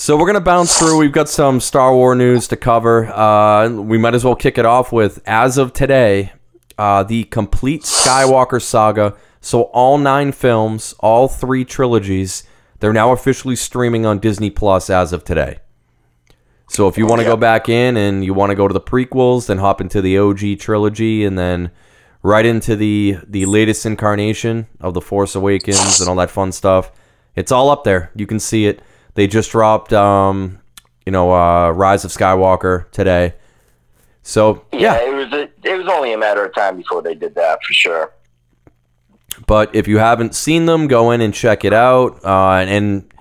So 0.00 0.16
we're 0.16 0.26
gonna 0.26 0.40
bounce 0.40 0.78
through. 0.78 0.96
We've 0.96 1.10
got 1.10 1.28
some 1.28 1.58
Star 1.58 1.92
Wars 1.92 2.16
news 2.16 2.46
to 2.48 2.56
cover. 2.56 3.06
Uh, 3.06 3.68
we 3.68 3.98
might 3.98 4.14
as 4.14 4.24
well 4.24 4.36
kick 4.36 4.56
it 4.56 4.64
off 4.64 4.92
with, 4.92 5.20
as 5.26 5.58
of 5.58 5.72
today, 5.72 6.30
uh, 6.78 7.02
the 7.02 7.24
complete 7.24 7.82
Skywalker 7.82 8.62
saga. 8.62 9.16
So 9.40 9.62
all 9.62 9.98
nine 9.98 10.30
films, 10.30 10.94
all 11.00 11.26
three 11.26 11.64
trilogies, 11.64 12.44
they're 12.78 12.92
now 12.92 13.10
officially 13.10 13.56
streaming 13.56 14.06
on 14.06 14.20
Disney 14.20 14.50
Plus 14.50 14.88
as 14.88 15.12
of 15.12 15.24
today. 15.24 15.58
So 16.68 16.86
if 16.86 16.96
you 16.96 17.04
want 17.04 17.20
to 17.20 17.26
go 17.26 17.36
back 17.36 17.68
in 17.68 17.96
and 17.96 18.24
you 18.24 18.32
want 18.32 18.50
to 18.50 18.56
go 18.56 18.68
to 18.68 18.72
the 18.72 18.80
prequels, 18.80 19.48
then 19.48 19.58
hop 19.58 19.80
into 19.80 20.00
the 20.00 20.16
OG 20.16 20.60
trilogy, 20.60 21.24
and 21.24 21.36
then 21.36 21.72
right 22.22 22.46
into 22.46 22.76
the 22.76 23.18
the 23.26 23.46
latest 23.46 23.84
incarnation 23.84 24.68
of 24.80 24.94
the 24.94 25.00
Force 25.00 25.34
Awakens 25.34 25.98
and 25.98 26.08
all 26.08 26.14
that 26.14 26.30
fun 26.30 26.52
stuff. 26.52 26.92
It's 27.34 27.50
all 27.50 27.68
up 27.68 27.82
there. 27.82 28.12
You 28.14 28.28
can 28.28 28.38
see 28.38 28.66
it. 28.66 28.80
They 29.18 29.26
just 29.26 29.50
dropped, 29.50 29.92
um, 29.92 30.60
you 31.04 31.10
know, 31.10 31.34
uh, 31.34 31.72
Rise 31.72 32.04
of 32.04 32.12
Skywalker 32.12 32.88
today. 32.92 33.34
So 34.22 34.64
yeah, 34.72 34.94
it 34.94 35.12
was 35.12 35.32
a, 35.32 35.50
it 35.68 35.76
was 35.76 35.88
only 35.88 36.12
a 36.12 36.16
matter 36.16 36.44
of 36.44 36.54
time 36.54 36.76
before 36.76 37.02
they 37.02 37.16
did 37.16 37.34
that 37.34 37.58
for 37.64 37.72
sure. 37.72 38.12
but 39.48 39.74
if 39.74 39.88
you 39.88 39.98
haven't 39.98 40.36
seen 40.36 40.66
them, 40.66 40.86
go 40.86 41.10
in 41.10 41.20
and 41.20 41.34
check 41.34 41.64
it 41.64 41.72
out. 41.72 42.24
Uh, 42.24 42.58
and, 42.58 42.70
and 42.70 43.12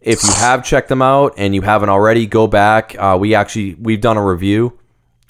if 0.00 0.24
you 0.24 0.32
have 0.32 0.64
checked 0.64 0.88
them 0.88 1.00
out 1.00 1.34
and 1.36 1.54
you 1.54 1.62
haven't 1.62 1.88
already, 1.88 2.26
go 2.26 2.48
back. 2.48 2.96
Uh, 2.98 3.16
we 3.20 3.36
actually 3.36 3.74
we've 3.74 4.00
done 4.00 4.16
a 4.16 4.24
review 4.24 4.76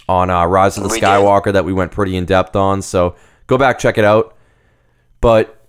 on 0.09 0.31
uh, 0.31 0.47
Rise 0.47 0.78
of 0.78 0.85
the 0.85 0.88
We 0.88 1.00
did. 1.00 1.07
Skywalker 1.07 1.52
that 1.52 1.66
we 1.66 1.75
went 1.75 1.93
pretty 1.93 2.16
in 2.16 2.25
depth 2.25 2.57
on. 2.57 2.81
So 2.81 3.14
go 3.47 3.59
back 3.59 3.78
check 3.78 3.99
it 3.99 4.04
out. 4.07 4.35
But 5.21 5.63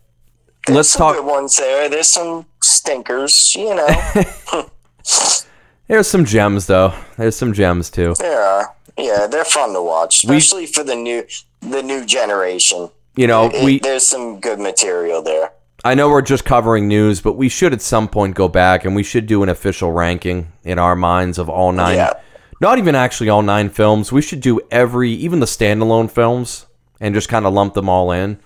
There's 0.65 0.75
let's 0.75 0.89
some 0.89 1.15
talk. 1.15 1.25
ones 1.25 1.55
there. 1.57 1.89
There's 1.89 2.07
some 2.07 2.45
stinkers, 2.62 3.55
you 3.55 3.75
know. 3.75 3.88
There's 5.88 6.07
some 6.07 6.25
gems 6.25 6.65
though. 6.67 6.93
There's 7.17 7.36
some 7.36 7.53
gems 7.53 7.89
too. 7.89 8.15
there 8.19 8.41
are. 8.41 8.75
Yeah, 8.98 9.27
they're 9.27 9.43
fun 9.45 9.74
to 9.74 9.81
watch, 9.81 10.24
especially 10.24 10.65
for 10.65 10.84
the 10.84 10.95
new 10.95 11.25
the 11.62 11.84
new 11.84 12.05
generation. 12.05 12.89
You 13.15 13.27
know, 13.27 13.50
It- 13.53 13.63
we 13.63 13.79
there's 13.79 14.07
some 14.07 14.39
good 14.39 14.60
material 14.60 15.22
there. 15.22 15.51
I 15.84 15.93
know 15.93 16.10
we're 16.10 16.24
just 16.24 16.45
covering 16.45 16.88
news, 16.88 17.22
but 17.22 17.34
we 17.34 17.48
should 17.48 17.72
at 17.72 17.81
some 17.81 18.07
point 18.07 18.34
go 18.34 18.48
back 18.48 18.86
and 18.86 18.95
we 18.95 19.03
should 19.03 19.27
do 19.27 19.43
an 19.43 19.50
official 19.50 19.91
ranking 19.91 20.51
in 20.63 20.79
our 20.79 20.95
minds 20.95 21.38
of 21.38 21.48
all 21.48 21.72
nine. 21.72 21.98
Yeah. 21.98 22.13
Not 22.60 22.79
even 22.79 22.95
actually 22.95 23.29
all 23.29 23.43
nine 23.43 23.69
films. 23.69 24.12
We 24.12 24.24
should 24.24 24.39
do 24.41 24.60
every, 24.72 25.12
even 25.12 25.41
the 25.41 25.45
standalone 25.45 26.10
films, 26.10 26.65
and 27.00 27.13
just 27.13 27.29
kind 27.29 27.45
of 27.45 27.53
lump 27.53 27.75
them 27.75 27.88
all 27.88 28.12
in. 28.12 28.39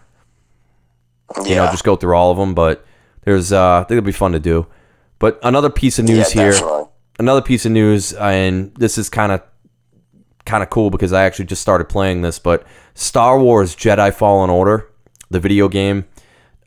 Yeah, 1.37 1.43
You 1.49 1.55
know, 1.55 1.65
just 1.67 1.83
go 1.83 1.95
through 1.95 2.15
all 2.15 2.31
of 2.31 2.37
them. 2.37 2.53
But 2.53 2.85
there's, 3.23 3.51
uh, 3.51 3.77
I 3.77 3.83
think 3.83 3.97
it'll 3.97 4.05
be 4.05 4.11
fun 4.11 4.31
to 4.33 4.39
do. 4.39 4.67
But 5.19 5.39
another 5.43 5.69
piece 5.69 5.99
of 5.99 6.07
yeah, 6.09 6.15
news 6.15 6.31
here. 6.31 6.51
definitely. 6.51 6.85
another 7.19 7.41
piece 7.41 7.65
of 7.65 7.71
news, 7.71 8.13
and 8.13 8.73
this 8.75 8.97
is 8.97 9.09
kind 9.09 9.31
of 9.31 9.41
kind 10.45 10.63
of 10.63 10.69
cool 10.69 10.89
because 10.89 11.13
I 11.13 11.23
actually 11.25 11.45
just 11.45 11.61
started 11.61 11.89
playing 11.89 12.21
this. 12.21 12.39
But 12.39 12.65
Star 12.95 13.39
Wars 13.39 13.75
Jedi 13.75 14.13
Fallen 14.13 14.49
Order, 14.49 14.87
the 15.29 15.39
video 15.39 15.67
game, 15.67 16.05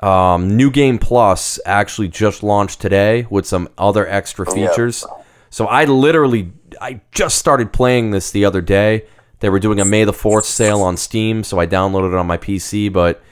um, 0.00 0.56
New 0.56 0.70
Game 0.70 0.98
Plus 0.98 1.58
actually 1.64 2.08
just 2.08 2.42
launched 2.42 2.80
today 2.80 3.26
with 3.30 3.46
some 3.46 3.68
other 3.78 4.06
extra 4.06 4.46
Yeah. 4.54 4.68
features. 4.68 5.04
So 5.50 5.66
I 5.66 5.84
literally 5.84 6.52
I 6.80 7.00
just 7.12 7.38
started 7.38 7.72
playing 7.72 8.10
this 8.10 8.30
the 8.30 8.44
other 8.44 8.60
day. 8.60 9.04
They 9.40 9.48
were 9.50 9.58
doing 9.58 9.80
a 9.80 9.84
May 9.84 10.04
the 10.04 10.12
Fourth 10.12 10.44
sale 10.44 10.82
on 10.82 10.96
Steam, 10.96 11.42
so 11.42 11.58
I 11.58 11.66
downloaded 11.66 12.12
it 12.12 12.16
on 12.18 12.26
my 12.26 12.36
PC. 12.36 12.92
But 12.92 13.22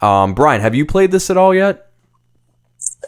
um, 0.00 0.34
Brian, 0.34 0.60
have 0.60 0.74
you 0.74 0.86
played 0.86 1.10
this 1.10 1.30
at 1.30 1.36
all 1.36 1.54
yet? 1.54 1.90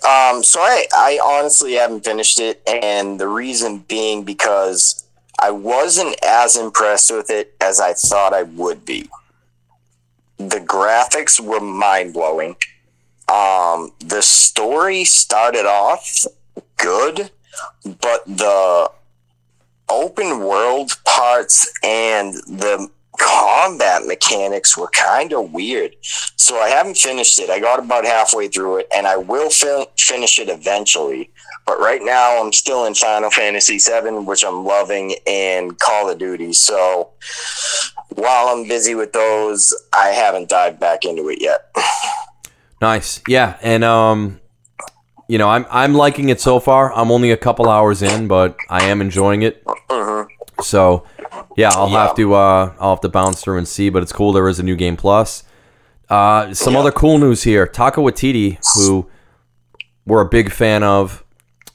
Um, 0.08 0.42
so 0.42 0.60
I, 0.60 0.86
I 0.94 1.20
honestly 1.24 1.74
haven't 1.74 2.04
finished 2.04 2.40
it, 2.40 2.62
and 2.66 3.20
the 3.20 3.28
reason 3.28 3.78
being 3.80 4.24
because 4.24 5.04
I 5.38 5.50
wasn't 5.50 6.16
as 6.24 6.56
impressed 6.56 7.10
with 7.10 7.30
it 7.30 7.54
as 7.60 7.80
I 7.80 7.94
thought 7.94 8.32
I 8.32 8.42
would 8.42 8.84
be. 8.84 9.08
The 10.38 10.60
graphics 10.60 11.38
were 11.38 11.60
mind 11.60 12.14
blowing. 12.14 12.56
Um, 13.28 13.92
the 14.00 14.22
story 14.22 15.04
started 15.04 15.66
off 15.66 16.24
good, 16.76 17.30
but 17.84 18.24
the 18.26 18.90
open 19.88 20.40
world 20.40 20.92
parts 21.04 21.70
and 21.82 22.34
the 22.34 22.90
combat 23.18 24.06
mechanics 24.06 24.76
were 24.76 24.88
kind 24.88 25.32
of 25.32 25.52
weird. 25.52 25.94
So 26.36 26.58
I 26.58 26.68
haven't 26.68 26.96
finished 26.96 27.38
it. 27.38 27.50
I 27.50 27.60
got 27.60 27.78
about 27.78 28.04
halfway 28.04 28.48
through 28.48 28.78
it, 28.78 28.88
and 28.94 29.06
I 29.06 29.16
will 29.16 29.50
fin- 29.50 29.86
finish 29.98 30.38
it 30.38 30.48
eventually. 30.48 31.30
But 31.66 31.78
right 31.78 32.02
now, 32.02 32.42
I'm 32.42 32.52
still 32.52 32.86
in 32.86 32.94
Final 32.94 33.30
Fantasy 33.30 33.78
VII, 33.78 34.24
which 34.24 34.44
I'm 34.44 34.64
loving, 34.64 35.14
and 35.26 35.78
Call 35.78 36.10
of 36.10 36.18
Duty. 36.18 36.52
So 36.52 37.10
while 38.10 38.48
I'm 38.48 38.66
busy 38.66 38.94
with 38.94 39.12
those, 39.12 39.74
I 39.92 40.08
haven't 40.08 40.48
dived 40.48 40.80
back 40.80 41.04
into 41.04 41.28
it 41.28 41.40
yet. 41.40 41.70
Nice. 42.80 43.20
Yeah, 43.28 43.58
and 43.60 43.84
um 43.84 44.40
you 45.28 45.38
know, 45.38 45.48
I'm 45.48 45.66
I'm 45.70 45.94
liking 45.94 46.28
it 46.30 46.40
so 46.40 46.58
far. 46.58 46.92
I'm 46.92 47.10
only 47.12 47.30
a 47.30 47.36
couple 47.36 47.68
hours 47.68 48.02
in, 48.02 48.26
but 48.26 48.56
I 48.68 48.84
am 48.86 49.00
enjoying 49.00 49.42
it. 49.42 49.62
hmm 49.66 50.22
So, 50.62 51.04
yeah, 51.56 51.70
I'll 51.74 51.88
Yeah. 51.90 52.06
have 52.06 52.16
to 52.16 52.34
uh 52.34 52.72
I'll 52.78 52.90
have 52.90 53.00
to 53.00 53.08
bounce 53.08 53.40
through 53.42 53.58
and 53.58 53.66
see, 53.68 53.88
but 53.90 54.02
it's 54.02 54.12
cool 54.12 54.32
there 54.32 54.48
is 54.48 54.58
a 54.58 54.62
new 54.62 54.76
game 54.76 54.96
plus. 54.96 55.42
Uh 56.08 56.52
some 56.54 56.74
Yeah. 56.74 56.80
other 56.80 56.90
cool 56.92 57.18
news 57.18 57.42
here. 57.44 57.66
Taika 57.66 57.96
Waititi, 58.02 58.58
who 58.76 59.06
we're 60.06 60.20
a 60.22 60.28
big 60.28 60.50
fan 60.52 60.82
of 60.82 61.24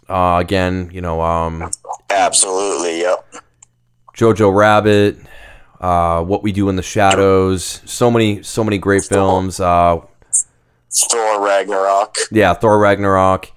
uh 0.10 0.38
again, 0.40 0.90
you 0.94 1.02
know, 1.02 1.22
um 1.22 1.70
Absolutely, 2.10 3.02
yep. 3.02 3.26
Jojo 4.16 4.54
Rabbit, 4.56 5.18
uh 5.82 6.22
What 6.24 6.44
We 6.44 6.52
Do 6.52 6.70
in 6.70 6.76
the 6.76 6.84
Shadows, 6.84 7.82
so 7.86 8.10
many 8.12 8.44
so 8.44 8.64
many 8.64 8.78
great 8.78 9.04
films. 9.04 9.60
Uh 9.60 10.00
Thor 11.12 11.42
Ragnarok. 11.46 12.16
yeah, 12.32 12.54
Thor 12.54 12.80
Ragnarok. 12.80 13.52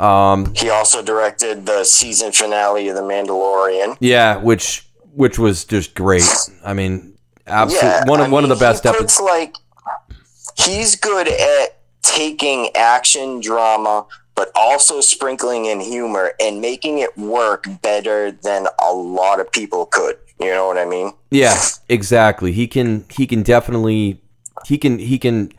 Um 0.00 0.54
He 0.54 0.70
also 0.70 1.02
directed 1.02 1.66
the 1.66 1.84
season 1.84 2.32
finale 2.32 2.88
of 2.88 2.96
The 2.96 3.02
Mandalorian. 3.02 3.96
Yeah, 4.00 4.38
which 4.38 4.88
which 5.14 5.38
was 5.38 5.64
just 5.64 5.94
great. 5.94 6.24
I 6.64 6.72
mean, 6.72 7.14
absolutely 7.46 7.88
Yeah, 7.88 8.04
one 8.06 8.20
of 8.20 8.26
I 8.26 8.30
one 8.30 8.44
of 8.44 8.50
the 8.50 8.56
best 8.56 8.86
episodes. 8.86 9.20
Like 9.20 9.54
he's 10.56 10.96
good 10.96 11.28
at 11.28 11.80
taking 12.02 12.74
action 12.74 13.40
drama, 13.40 14.06
but 14.34 14.50
also 14.54 15.00
sprinkling 15.00 15.66
in 15.66 15.80
humor 15.80 16.32
and 16.40 16.60
making 16.60 16.98
it 16.98 17.16
work 17.18 17.66
better 17.82 18.30
than 18.30 18.66
a 18.82 18.92
lot 18.92 19.40
of 19.40 19.52
people 19.52 19.86
could. 19.86 20.16
You 20.40 20.50
know 20.50 20.66
what 20.66 20.78
I 20.78 20.86
mean? 20.86 21.12
Yeah, 21.30 21.60
exactly. 21.88 22.52
He 22.52 22.66
can 22.66 23.04
he 23.10 23.26
can 23.26 23.42
definitely 23.42 24.22
he 24.66 24.78
can 24.78 24.98
he 24.98 25.18
can 25.18 25.52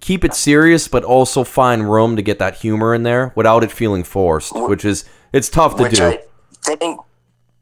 keep 0.00 0.24
it 0.24 0.34
serious, 0.34 0.88
but 0.88 1.04
also 1.04 1.44
find 1.44 1.90
room 1.90 2.16
to 2.16 2.22
get 2.22 2.38
that 2.38 2.56
humor 2.56 2.94
in 2.94 3.02
there 3.02 3.32
without 3.34 3.62
it 3.64 3.70
feeling 3.72 4.04
forced, 4.04 4.52
which 4.54 4.84
is 4.84 5.04
it's 5.32 5.48
tough 5.48 5.76
to 5.76 5.84
Which 5.84 5.96
do. 5.96 6.18
I 6.66 6.76
think, 6.76 7.00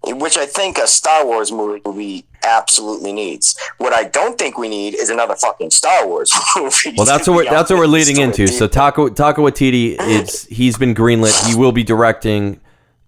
which 0.06 0.36
I 0.36 0.46
think 0.46 0.78
a 0.78 0.86
Star 0.86 1.24
Wars 1.26 1.52
movie 1.52 2.24
absolutely 2.42 3.12
needs. 3.12 3.58
What 3.78 3.92
I 3.92 4.04
don't 4.04 4.38
think 4.38 4.58
we 4.58 4.68
need 4.68 4.94
is 4.94 5.10
another 5.10 5.34
fucking 5.36 5.70
Star 5.70 6.06
Wars 6.06 6.32
movie. 6.56 6.94
well, 6.96 7.06
that's 7.06 7.28
what 7.28 7.36
we're, 7.36 7.44
that's 7.44 7.70
what 7.70 7.78
we're 7.78 7.86
leading 7.86 8.18
into. 8.18 8.46
So 8.46 8.68
Taika 8.68 9.10
Taika 9.10 9.36
Waititi, 9.36 9.96
it's 9.98 10.46
he's 10.46 10.78
been 10.78 10.94
greenlit. 10.94 11.48
He 11.48 11.54
will 11.54 11.72
be 11.72 11.84
directing 11.84 12.60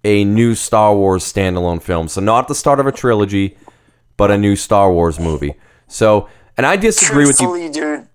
a 0.04 0.24
new 0.24 0.54
Star 0.54 0.94
Wars 0.94 1.24
standalone 1.24 1.82
film. 1.82 2.08
So 2.08 2.20
not 2.20 2.48
the 2.48 2.54
start 2.54 2.80
of 2.80 2.86
a 2.86 2.92
trilogy, 2.92 3.56
but 4.16 4.30
a 4.30 4.38
new 4.38 4.56
Star 4.56 4.92
Wars 4.92 5.18
movie. 5.18 5.54
So, 5.88 6.28
and 6.56 6.66
I 6.66 6.76
disagree 6.76 7.26
with 7.26 7.40
you. 7.40 7.70
Dude. 7.72 8.08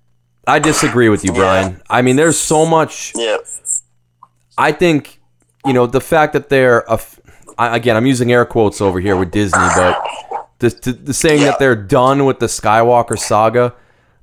I 0.47 0.59
disagree 0.59 1.09
with 1.09 1.23
you, 1.23 1.31
Yeah. 1.33 1.39
Brian. 1.39 1.81
I 1.89 2.01
mean, 2.01 2.15
there's 2.15 2.39
so 2.39 2.65
much. 2.65 3.13
Yeah. 3.15 3.37
I 4.57 4.71
think, 4.71 5.19
you 5.65 5.73
know, 5.73 5.85
the 5.87 6.01
fact 6.01 6.33
that 6.33 6.49
they're 6.49 6.83
a 6.87 6.99
again, 7.57 7.95
I'm 7.95 8.05
using 8.07 8.31
air 8.31 8.45
quotes 8.45 8.81
over 8.81 8.99
here 8.99 9.15
with 9.15 9.31
Disney, 9.31 9.67
but 9.75 10.03
the, 10.59 10.69
the, 10.69 10.91
the 10.93 11.13
saying 11.13 11.41
Yeah. 11.41 11.51
that 11.51 11.59
they're 11.59 11.75
done 11.75 12.25
with 12.25 12.39
the 12.39 12.47
Skywalker 12.47 13.17
saga, 13.17 13.73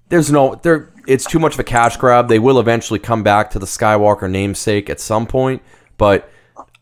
there's 0.08 0.30
no, 0.30 0.54
there. 0.62 0.90
It's 1.06 1.24
too 1.24 1.38
much 1.38 1.54
of 1.54 1.60
a 1.60 1.64
cash 1.64 1.96
grab. 1.96 2.28
They 2.28 2.38
will 2.38 2.60
eventually 2.60 2.98
come 2.98 3.22
back 3.22 3.50
to 3.52 3.58
the 3.58 3.66
Skywalker 3.66 4.30
namesake 4.30 4.90
at 4.90 5.00
some 5.00 5.26
point, 5.26 5.62
but 5.96 6.30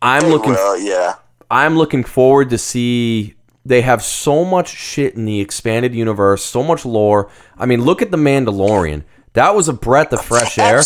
I'm 0.03 0.27
looking 0.29 0.53
Well, 0.55 0.79
yeah. 0.79 1.15
I'm 1.51 1.77
looking 1.77 2.03
forward 2.03 2.51
to 2.51 2.59
see 2.59 3.35
they 3.65 3.83
have 3.83 4.03
so 4.03 4.45
much 4.45 4.69
shit 4.69 5.15
in 5.15 5.25
the 5.27 5.41
expanded 5.41 5.95
universe, 5.95 6.43
so 6.45 6.63
much 6.63 6.85
lore. 6.85 7.31
I 7.57 7.67
mean, 7.67 7.83
look 7.85 8.03
at 8.03 8.11
the 8.11 8.17
Mandalorian. 8.17 9.05
That 9.37 9.55
was 9.55 9.69
a 9.69 9.75
breath 9.75 10.15
of 10.15 10.25
fresh 10.25 10.59
air. 10.59 10.83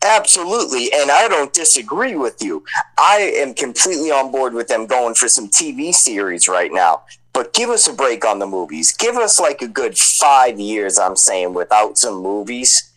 Absolutely, 0.00 0.92
and 0.92 1.10
I 1.10 1.26
don't 1.26 1.52
disagree 1.52 2.14
with 2.14 2.40
you. 2.40 2.64
I 2.96 3.32
am 3.34 3.52
completely 3.52 4.12
on 4.12 4.30
board 4.30 4.54
with 4.54 4.68
them 4.68 4.86
going 4.86 5.16
for 5.16 5.28
some 5.28 5.48
TV 5.48 5.92
series 5.92 6.46
right 6.46 6.72
now. 6.72 7.02
But 7.32 7.52
give 7.52 7.68
us 7.68 7.88
a 7.88 7.92
break 7.92 8.24
on 8.24 8.38
the 8.38 8.46
movies. 8.46 8.92
Give 8.92 9.16
us 9.16 9.40
like 9.40 9.60
a 9.60 9.66
good 9.66 9.98
five 9.98 10.60
years, 10.60 11.00
I'm 11.00 11.16
saying, 11.16 11.52
without 11.52 11.98
some 11.98 12.22
movies, 12.22 12.92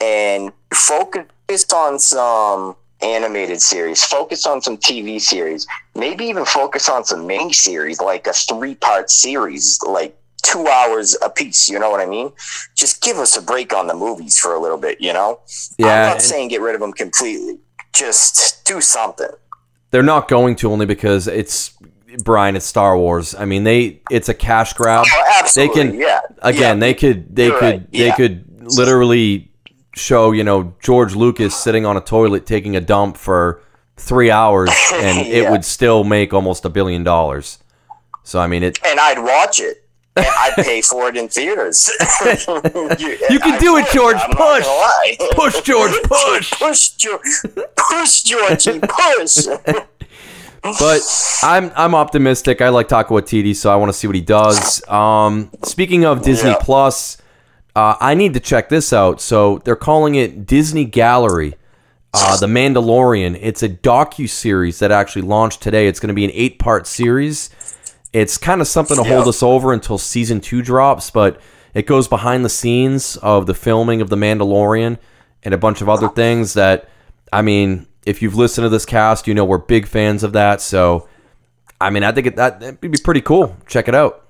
and 0.00 0.50
focus 0.72 1.26
on 1.74 1.98
some 1.98 2.74
animated 3.02 3.60
series. 3.60 4.02
Focus 4.02 4.46
on 4.46 4.62
some 4.62 4.78
TV 4.78 5.20
series. 5.20 5.66
Maybe 5.94 6.24
even 6.24 6.46
focus 6.46 6.88
on 6.88 7.04
some 7.04 7.26
mini 7.26 7.52
series, 7.52 8.00
like 8.00 8.26
a 8.26 8.32
three 8.32 8.76
part 8.76 9.10
series, 9.10 9.78
like 9.86 10.18
two 10.46 10.66
hours 10.66 11.16
a 11.22 11.30
piece. 11.30 11.68
You 11.68 11.78
know 11.78 11.90
what 11.90 12.00
I 12.00 12.06
mean? 12.06 12.32
Just 12.74 13.02
give 13.02 13.16
us 13.18 13.36
a 13.36 13.42
break 13.42 13.72
on 13.74 13.86
the 13.86 13.94
movies 13.94 14.38
for 14.38 14.54
a 14.54 14.60
little 14.60 14.78
bit. 14.78 15.00
You 15.00 15.12
know? 15.12 15.40
Yeah, 15.78 15.86
I'm 15.86 16.06
not 16.06 16.12
and- 16.14 16.22
saying 16.22 16.48
get 16.48 16.60
rid 16.60 16.74
of 16.74 16.80
them 16.80 16.92
completely. 16.92 17.58
Just 17.92 18.64
do 18.64 18.80
something. 18.80 19.30
They're 19.90 20.02
not 20.02 20.28
going 20.28 20.56
to 20.56 20.70
only 20.70 20.84
because 20.86 21.26
it's 21.28 21.72
Brian. 22.24 22.56
It's 22.56 22.66
Star 22.66 22.96
Wars. 22.98 23.34
I 23.34 23.44
mean, 23.46 23.64
they 23.64 24.02
it's 24.10 24.28
a 24.28 24.34
cash 24.34 24.72
grab. 24.74 25.06
Oh, 25.10 25.32
absolutely. 25.38 25.82
They 25.82 25.90
can- 25.90 26.00
yeah. 26.00 26.20
Again, 26.42 26.76
Yeah. 26.76 26.80
they 26.80 26.94
could 26.94 27.34
they 27.36 27.46
You're 27.46 27.58
could 27.58 27.64
right, 27.80 27.92
they 27.92 28.06
yeah. 28.06 28.14
could 28.16 28.44
literally 28.76 29.50
show 29.94 30.32
you 30.32 30.44
know 30.44 30.74
George 30.82 31.14
Lucas 31.14 31.54
sitting 31.56 31.86
on 31.86 31.96
a 31.96 32.00
toilet 32.00 32.44
taking 32.46 32.76
a 32.76 32.80
dump 32.80 33.16
for 33.16 33.62
three 33.96 34.30
hours, 34.30 34.70
and 34.94 35.26
it 35.26 35.50
would 35.50 35.64
still 35.64 36.04
make 36.04 36.34
almost 36.34 36.64
a 36.66 36.68
billion 36.68 37.02
dollars. 37.02 37.58
So 38.24 38.40
I 38.40 38.46
mean, 38.48 38.62
it 38.62 38.78
and 38.84 39.00
I'd 39.00 39.20
watch 39.20 39.60
it. 39.60 39.85
I'd 40.16 40.54
pay 40.56 40.80
for 40.82 41.08
it 41.08 41.16
in 41.16 41.28
theaters. 41.28 41.88
you, 42.98 43.18
You 43.30 43.38
can 43.40 43.54
I 43.54 43.58
do 43.58 43.76
it, 43.76 43.86
George. 43.92 44.16
I'm 44.18 44.30
Push. 44.36 45.18
push 45.32 45.60
George 45.62 45.92
push. 46.04 46.50
push, 46.52 46.88
George. 46.90 47.22
Push, 47.76 48.22
Georgie. 48.22 48.80
Push. 48.80 49.46
but 50.80 51.00
I'm 51.42 51.70
I'm 51.76 51.94
optimistic. 51.94 52.60
I 52.60 52.70
like 52.70 52.88
Taika 52.88 53.08
Waititi, 53.08 53.54
so 53.54 53.70
I 53.72 53.76
want 53.76 53.90
to 53.90 53.98
see 53.98 54.06
what 54.06 54.16
he 54.16 54.22
does. 54.22 54.86
Um, 54.88 55.50
speaking 55.64 56.04
of 56.04 56.22
Disney 56.22 56.50
Yeah. 56.50 56.58
Plus, 56.60 57.18
uh, 57.74 57.96
I 58.00 58.14
need 58.14 58.34
to 58.34 58.40
check 58.40 58.68
this 58.68 58.92
out. 58.92 59.20
So 59.20 59.58
they're 59.64 59.76
calling 59.76 60.14
it 60.14 60.46
Disney 60.46 60.84
Gallery, 60.86 61.54
uh, 62.14 62.36
The 62.38 62.46
Mandalorian. 62.46 63.38
It's 63.40 63.62
a 63.62 63.68
docu 63.68 64.28
series 64.28 64.78
that 64.80 64.90
actually 64.90 65.22
launched 65.22 65.60
today. 65.62 65.86
It's 65.86 66.00
going 66.00 66.08
to 66.08 66.14
be 66.14 66.24
an 66.24 66.30
eight 66.34 66.58
part 66.58 66.86
series, 66.86 67.50
It's 68.16 68.38
kind 68.38 68.62
of 68.62 68.66
something 68.66 68.96
to 68.96 69.04
hold 69.04 69.28
us 69.28 69.42
over 69.42 69.74
until 69.74 69.98
season 69.98 70.40
two 70.40 70.62
drops, 70.62 71.10
but 71.10 71.38
it 71.74 71.86
goes 71.86 72.08
behind 72.08 72.46
the 72.46 72.48
scenes 72.48 73.18
of 73.18 73.44
the 73.44 73.52
filming 73.52 74.00
of 74.00 74.08
The 74.08 74.16
Mandalorian 74.16 74.96
and 75.42 75.52
a 75.52 75.58
bunch 75.58 75.82
of 75.82 75.88
other 75.90 76.08
things 76.08 76.54
that, 76.54 76.88
I 77.30 77.42
mean, 77.42 77.86
if 78.06 78.22
you've 78.22 78.34
listened 78.34 78.64
to 78.64 78.70
this 78.70 78.86
cast, 78.86 79.26
you 79.26 79.34
know 79.34 79.44
we're 79.44 79.58
big 79.58 79.86
fans 79.86 80.22
of 80.22 80.32
that. 80.32 80.62
So, 80.62 81.10
I 81.78 81.90
mean, 81.90 82.04
I 82.04 82.12
think 82.12 82.26
it, 82.26 82.36
that 82.36 82.58
would 82.62 82.80
be 82.80 82.96
pretty 83.04 83.20
cool. 83.20 83.54
Check 83.66 83.86
it 83.86 83.94
out. 83.94 84.26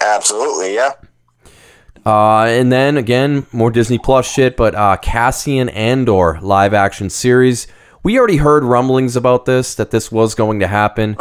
Absolutely, 0.00 0.74
yeah. 0.74 0.94
Uh, 2.04 2.46
and 2.46 2.72
then 2.72 2.96
again, 2.96 3.46
more 3.52 3.70
Disney 3.70 3.98
Plus 3.98 4.28
shit, 4.28 4.56
but 4.56 4.74
uh, 4.74 4.96
Cassian 4.96 5.68
Andor 5.68 6.40
live 6.40 6.74
action 6.74 7.10
series. 7.10 7.68
We 8.06 8.20
already 8.20 8.36
heard 8.36 8.62
rumblings 8.62 9.16
about 9.16 9.46
this, 9.46 9.74
that 9.74 9.90
this 9.90 10.12
was 10.12 10.36
going 10.36 10.60
to 10.60 10.68
happen. 10.68 11.16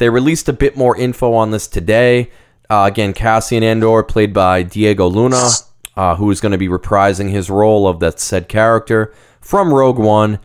They 0.00 0.10
released 0.10 0.48
a 0.48 0.52
bit 0.52 0.76
more 0.76 0.96
info 0.96 1.32
on 1.32 1.52
this 1.52 1.68
today. 1.68 2.32
Uh, 2.68 2.90
again, 2.90 3.12
Cassian 3.12 3.62
Andor, 3.62 4.02
played 4.02 4.34
by 4.34 4.64
Diego 4.64 5.06
Luna, 5.06 5.50
uh, 5.96 6.16
who 6.16 6.28
is 6.32 6.40
going 6.40 6.50
to 6.50 6.58
be 6.58 6.66
reprising 6.66 7.30
his 7.30 7.50
role 7.50 7.86
of 7.86 8.00
that 8.00 8.18
said 8.18 8.48
character 8.48 9.14
from 9.40 9.72
Rogue 9.72 10.00
One. 10.00 10.40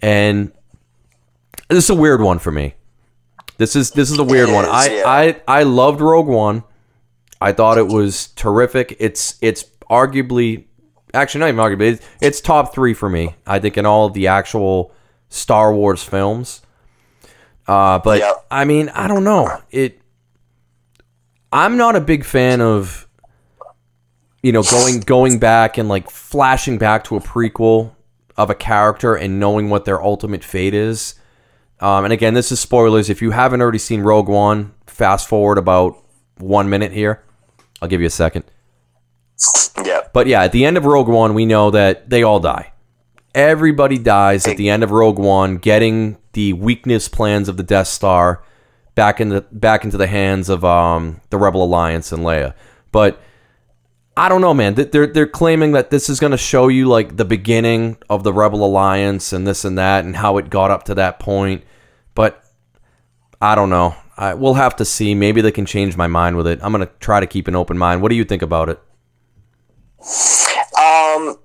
And 0.00 0.50
this 1.68 1.84
is 1.84 1.90
a 1.90 1.94
weird 1.94 2.22
one 2.22 2.38
for 2.38 2.50
me. 2.50 2.76
This 3.58 3.76
is 3.76 3.90
this 3.90 4.10
is 4.10 4.18
a 4.18 4.24
weird 4.24 4.48
It 4.48 4.54
one. 4.54 4.64
I, 4.64 4.96
yeah. 4.96 5.02
I 5.06 5.42
I 5.46 5.62
loved 5.64 6.00
Rogue 6.00 6.26
One. 6.26 6.64
I 7.42 7.52
thought 7.52 7.76
it 7.76 7.88
was 7.88 8.28
terrific. 8.28 8.96
It's 8.98 9.36
it's 9.42 9.64
arguably, 9.90 10.64
actually 11.12 11.40
not 11.40 11.48
even 11.48 11.60
arguably, 11.60 11.92
it's, 11.92 12.06
it's 12.22 12.40
top 12.40 12.74
three 12.74 12.94
for 12.94 13.10
me. 13.10 13.36
I 13.46 13.58
think 13.58 13.76
in 13.76 13.84
all 13.84 14.06
of 14.06 14.14
the 14.14 14.26
actual 14.26 14.90
Star 15.34 15.74
Wars 15.74 16.02
films. 16.02 16.62
Uh, 17.66 17.98
but 17.98 18.20
Yep. 18.20 18.46
I 18.50 18.64
mean, 18.64 18.88
I 18.90 19.08
don't 19.08 19.24
know. 19.24 19.60
It. 19.70 20.00
I'm 21.52 21.76
not 21.76 21.96
a 21.96 22.00
big 22.00 22.24
fan 22.24 22.60
of, 22.60 23.08
you 24.42 24.52
know, 24.52 24.62
going 24.62 25.00
going 25.00 25.38
back 25.38 25.78
and 25.78 25.88
like 25.88 26.10
flashing 26.10 26.78
back 26.78 27.04
to 27.04 27.16
a 27.16 27.20
prequel 27.20 27.92
of 28.36 28.50
a 28.50 28.54
character 28.54 29.14
and 29.14 29.40
knowing 29.40 29.70
what 29.70 29.84
their 29.84 30.02
ultimate 30.02 30.44
fate 30.44 30.74
is. 30.74 31.14
Um, 31.80 32.04
and 32.04 32.12
again, 32.12 32.34
this 32.34 32.52
is 32.52 32.60
spoilers. 32.60 33.10
If 33.10 33.22
you 33.22 33.30
haven't 33.30 33.60
already 33.60 33.78
seen 33.78 34.00
Rogue 34.02 34.28
One, 34.28 34.74
fast 34.86 35.28
forward 35.28 35.58
about 35.58 36.02
one 36.38 36.68
minute 36.68 36.92
here. 36.92 37.22
I'll 37.80 37.88
give 37.88 38.00
you 38.00 38.06
a 38.06 38.10
second. 38.10 38.44
Yeah. 39.84 40.02
But 40.12 40.26
yeah, 40.26 40.42
at 40.44 40.52
the 40.52 40.64
end 40.64 40.76
of 40.76 40.84
Rogue 40.84 41.08
One, 41.08 41.34
we 41.34 41.46
know 41.46 41.70
that 41.70 42.08
they 42.08 42.22
all 42.22 42.40
die. 42.40 42.72
Everybody 43.34 43.98
dies 43.98 44.46
at 44.46 44.56
the 44.56 44.70
end 44.70 44.84
of 44.84 44.90
Rogue 44.90 45.18
One, 45.18 45.56
getting 45.56 46.18
the 46.34 46.52
weakness 46.52 47.08
plans 47.08 47.48
of 47.48 47.56
the 47.56 47.62
Death 47.62 47.88
Star 47.88 48.44
back 48.94 49.20
in 49.20 49.30
the 49.30 49.40
back 49.50 49.84
into 49.84 49.96
the 49.96 50.06
hands 50.06 50.48
of 50.48 50.64
um, 50.64 51.20
the 51.30 51.38
Rebel 51.38 51.64
Alliance 51.64 52.12
and 52.12 52.22
Leia. 52.22 52.54
But 52.92 53.20
I 54.16 54.28
don't 54.28 54.40
know, 54.40 54.54
man. 54.54 54.74
They're 54.74 55.08
they're 55.08 55.26
claiming 55.26 55.72
that 55.72 55.90
this 55.90 56.08
is 56.08 56.20
going 56.20 56.30
to 56.30 56.36
show 56.36 56.68
you 56.68 56.88
like 56.88 57.16
the 57.16 57.24
beginning 57.24 57.96
of 58.08 58.22
the 58.22 58.32
Rebel 58.32 58.64
Alliance 58.64 59.32
and 59.32 59.46
this 59.46 59.64
and 59.64 59.76
that 59.78 60.04
and 60.04 60.14
how 60.14 60.38
it 60.38 60.50
got 60.50 60.70
up 60.70 60.84
to 60.84 60.94
that 60.94 61.18
point. 61.18 61.64
But 62.14 62.44
I 63.40 63.54
don't 63.54 63.70
know. 63.70 63.96
I, 64.16 64.34
we'll 64.34 64.54
have 64.54 64.76
to 64.76 64.84
see. 64.84 65.14
Maybe 65.14 65.40
they 65.40 65.50
can 65.50 65.66
change 65.66 65.96
my 65.96 66.06
mind 66.06 66.36
with 66.36 66.46
it. 66.46 66.60
I'm 66.62 66.72
going 66.72 66.86
to 66.86 66.92
try 67.00 67.18
to 67.18 67.26
keep 67.26 67.48
an 67.48 67.56
open 67.56 67.76
mind. 67.76 68.00
What 68.00 68.10
do 68.10 68.14
you 68.14 68.24
think 68.24 68.42
about 68.42 68.68
it? 68.68 68.80
Um, 70.78 71.36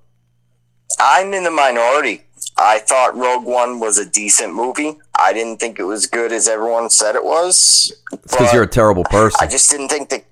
I'm 1.00 1.32
in 1.32 1.44
the 1.44 1.50
minority. 1.50 2.22
I 2.58 2.78
thought 2.78 3.16
Rogue 3.16 3.44
One 3.44 3.80
was 3.80 3.98
a 3.98 4.08
decent 4.08 4.54
movie. 4.54 4.98
I 5.18 5.32
didn't 5.32 5.58
think 5.58 5.78
it 5.78 5.84
was 5.84 6.06
good 6.06 6.30
as 6.30 6.46
everyone 6.46 6.90
said 6.90 7.14
it 7.14 7.24
was. 7.24 7.92
Because 8.10 8.52
you're 8.52 8.64
a 8.64 8.68
terrible 8.68 9.04
person. 9.04 9.38
I 9.40 9.46
just 9.46 9.70
didn't 9.70 9.88
think 9.88 10.10
the 10.10 10.22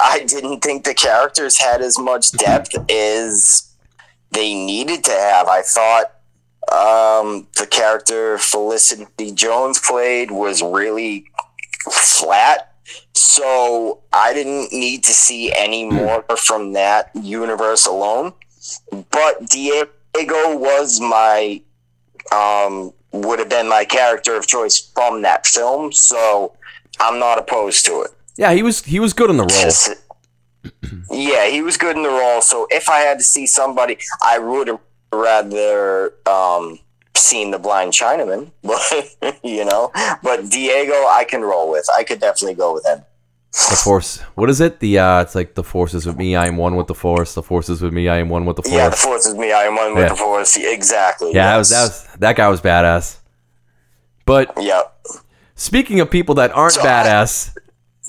I 0.00 0.24
didn't 0.24 0.60
think 0.60 0.84
the 0.84 0.94
characters 0.94 1.60
had 1.60 1.80
as 1.80 1.98
much 1.98 2.32
depth 2.32 2.74
as 2.90 3.70
they 4.32 4.54
needed 4.54 5.04
to 5.04 5.12
have. 5.12 5.46
I 5.46 5.62
thought 5.62 6.06
um, 6.72 7.46
the 7.56 7.66
character 7.66 8.38
Felicity 8.38 9.32
Jones 9.32 9.78
played 9.78 10.30
was 10.30 10.62
really 10.62 11.26
flat. 11.90 12.72
So 13.14 14.02
I 14.12 14.32
didn't 14.34 14.72
need 14.72 15.04
to 15.04 15.12
see 15.12 15.52
any 15.52 15.88
more 15.88 16.24
from 16.36 16.72
that 16.72 17.10
universe 17.14 17.86
alone. 17.86 18.32
But 19.10 19.48
Diego 19.48 19.90
was 20.14 21.00
my 21.00 21.62
um, 22.32 22.92
would 23.12 23.38
have 23.38 23.48
been 23.48 23.68
my 23.68 23.84
character 23.84 24.36
of 24.36 24.46
choice 24.46 24.90
from 24.94 25.22
that 25.22 25.46
film. 25.46 25.92
So 25.92 26.56
I'm 27.00 27.18
not 27.18 27.38
opposed 27.38 27.86
to 27.86 28.02
it. 28.02 28.10
Yeah, 28.36 28.52
he 28.52 28.62
was 28.62 28.82
he 28.84 29.00
was 29.00 29.12
good 29.12 29.30
in 29.30 29.36
the 29.36 29.44
role. 29.44 29.94
Yeah, 31.10 31.46
he 31.46 31.60
was 31.60 31.76
good 31.76 31.94
in 31.96 32.02
the 32.02 32.08
role. 32.08 32.40
So 32.40 32.66
if 32.70 32.88
I 32.88 33.00
had 33.00 33.18
to 33.18 33.24
see 33.24 33.46
somebody, 33.46 33.98
I 34.22 34.38
would 34.38 34.68
have 34.68 34.80
rather 35.12 36.14
um, 36.26 36.78
seen 37.14 37.50
the 37.50 37.58
Blind 37.58 37.92
Chinaman. 37.92 38.50
But 38.62 39.38
you 39.44 39.64
know, 39.64 39.92
but 40.22 40.50
Diego, 40.50 40.94
I 40.94 41.24
can 41.28 41.42
roll 41.42 41.70
with. 41.70 41.86
I 41.94 42.02
could 42.02 42.20
definitely 42.20 42.54
go 42.54 42.72
with 42.72 42.86
him. 42.86 43.04
The 43.70 43.76
force. 43.76 44.18
What 44.34 44.50
is 44.50 44.60
it? 44.60 44.80
The 44.80 44.98
uh, 44.98 45.20
it's 45.22 45.34
like 45.36 45.54
the 45.54 45.62
force 45.62 45.94
is 45.94 46.06
with 46.06 46.16
me. 46.16 46.34
I 46.34 46.46
am 46.48 46.56
one 46.56 46.74
with 46.74 46.88
the 46.88 46.94
force. 46.94 47.34
The 47.34 47.42
force 47.42 47.68
is 47.68 47.80
with 47.80 47.92
me. 47.92 48.08
I 48.08 48.16
am 48.18 48.28
one 48.28 48.44
with 48.46 48.56
the 48.56 48.62
force. 48.62 48.74
Yeah, 48.74 48.88
the 48.88 48.96
Force 48.96 49.26
is 49.26 49.34
me. 49.36 49.52
I 49.52 49.64
am 49.64 49.76
one 49.76 49.94
with 49.94 50.02
Yeah. 50.04 50.08
the 50.08 50.16
Force. 50.16 50.56
Exactly. 50.56 51.32
Yeah, 51.32 51.52
that 51.52 51.58
was, 51.58 51.70
that 51.70 51.82
was 51.82 52.08
that 52.18 52.36
guy 52.36 52.48
was 52.48 52.60
badass. 52.60 53.18
But 54.26 54.52
yeah 54.60 54.82
speaking 55.54 56.00
of 56.00 56.10
people 56.10 56.34
that 56.36 56.50
aren't 56.52 56.74
So 56.74 56.82
badass, 56.82 57.56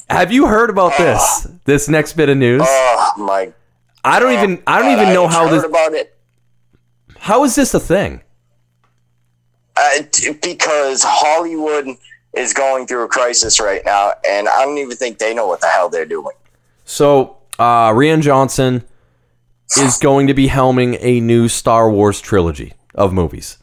have 0.10 0.32
you 0.32 0.48
heard 0.48 0.70
about 0.70 0.98
this? 0.98 1.48
This 1.66 1.88
next 1.88 2.14
bit 2.14 2.30
of 2.30 2.38
news. 2.38 2.62
Oh 2.66 3.14
my. 3.18 3.54
I 4.04 4.20
don't 4.20 4.34
even 4.34 4.64
I 4.68 4.80
don't 4.82 4.96
God, 4.96 5.02
even 5.02 5.14
know 5.14 5.28
how 5.28 5.48
this. 5.48 5.64
about 5.64 5.94
it. 5.94 6.18
How 7.18 7.44
is 7.44 7.56
this 7.56 7.74
a 7.74 7.80
thing? 7.80 8.22
Uh, 9.78 9.90
t- 10.12 10.32
because 10.42 11.04
Hollywood 11.04 11.88
is 12.36 12.54
going 12.54 12.88
through 12.88 13.04
a 13.04 13.08
crisis 13.08 13.60
right 13.60 13.82
now, 13.86 14.14
and 14.28 14.48
I 14.48 14.66
don't 14.66 14.78
even 14.78 14.98
think 14.98 15.18
they 15.18 15.34
know 15.34 15.48
what 15.48 15.62
the 15.62 15.68
hell 15.68 15.90
they're 15.90 16.06
doing. 16.06 16.36
So, 16.84 17.38
uh, 17.58 17.90
Rian 17.92 18.22
Johnson 18.22 18.84
is 19.78 19.98
going 19.98 20.28
to 20.28 20.34
be 20.34 20.48
helming 20.48 20.98
a 21.02 21.20
new 21.20 21.48
Star 21.48 21.90
Wars 21.90 22.22
trilogy 22.22 22.74
of 22.94 23.14
movies. 23.14 23.58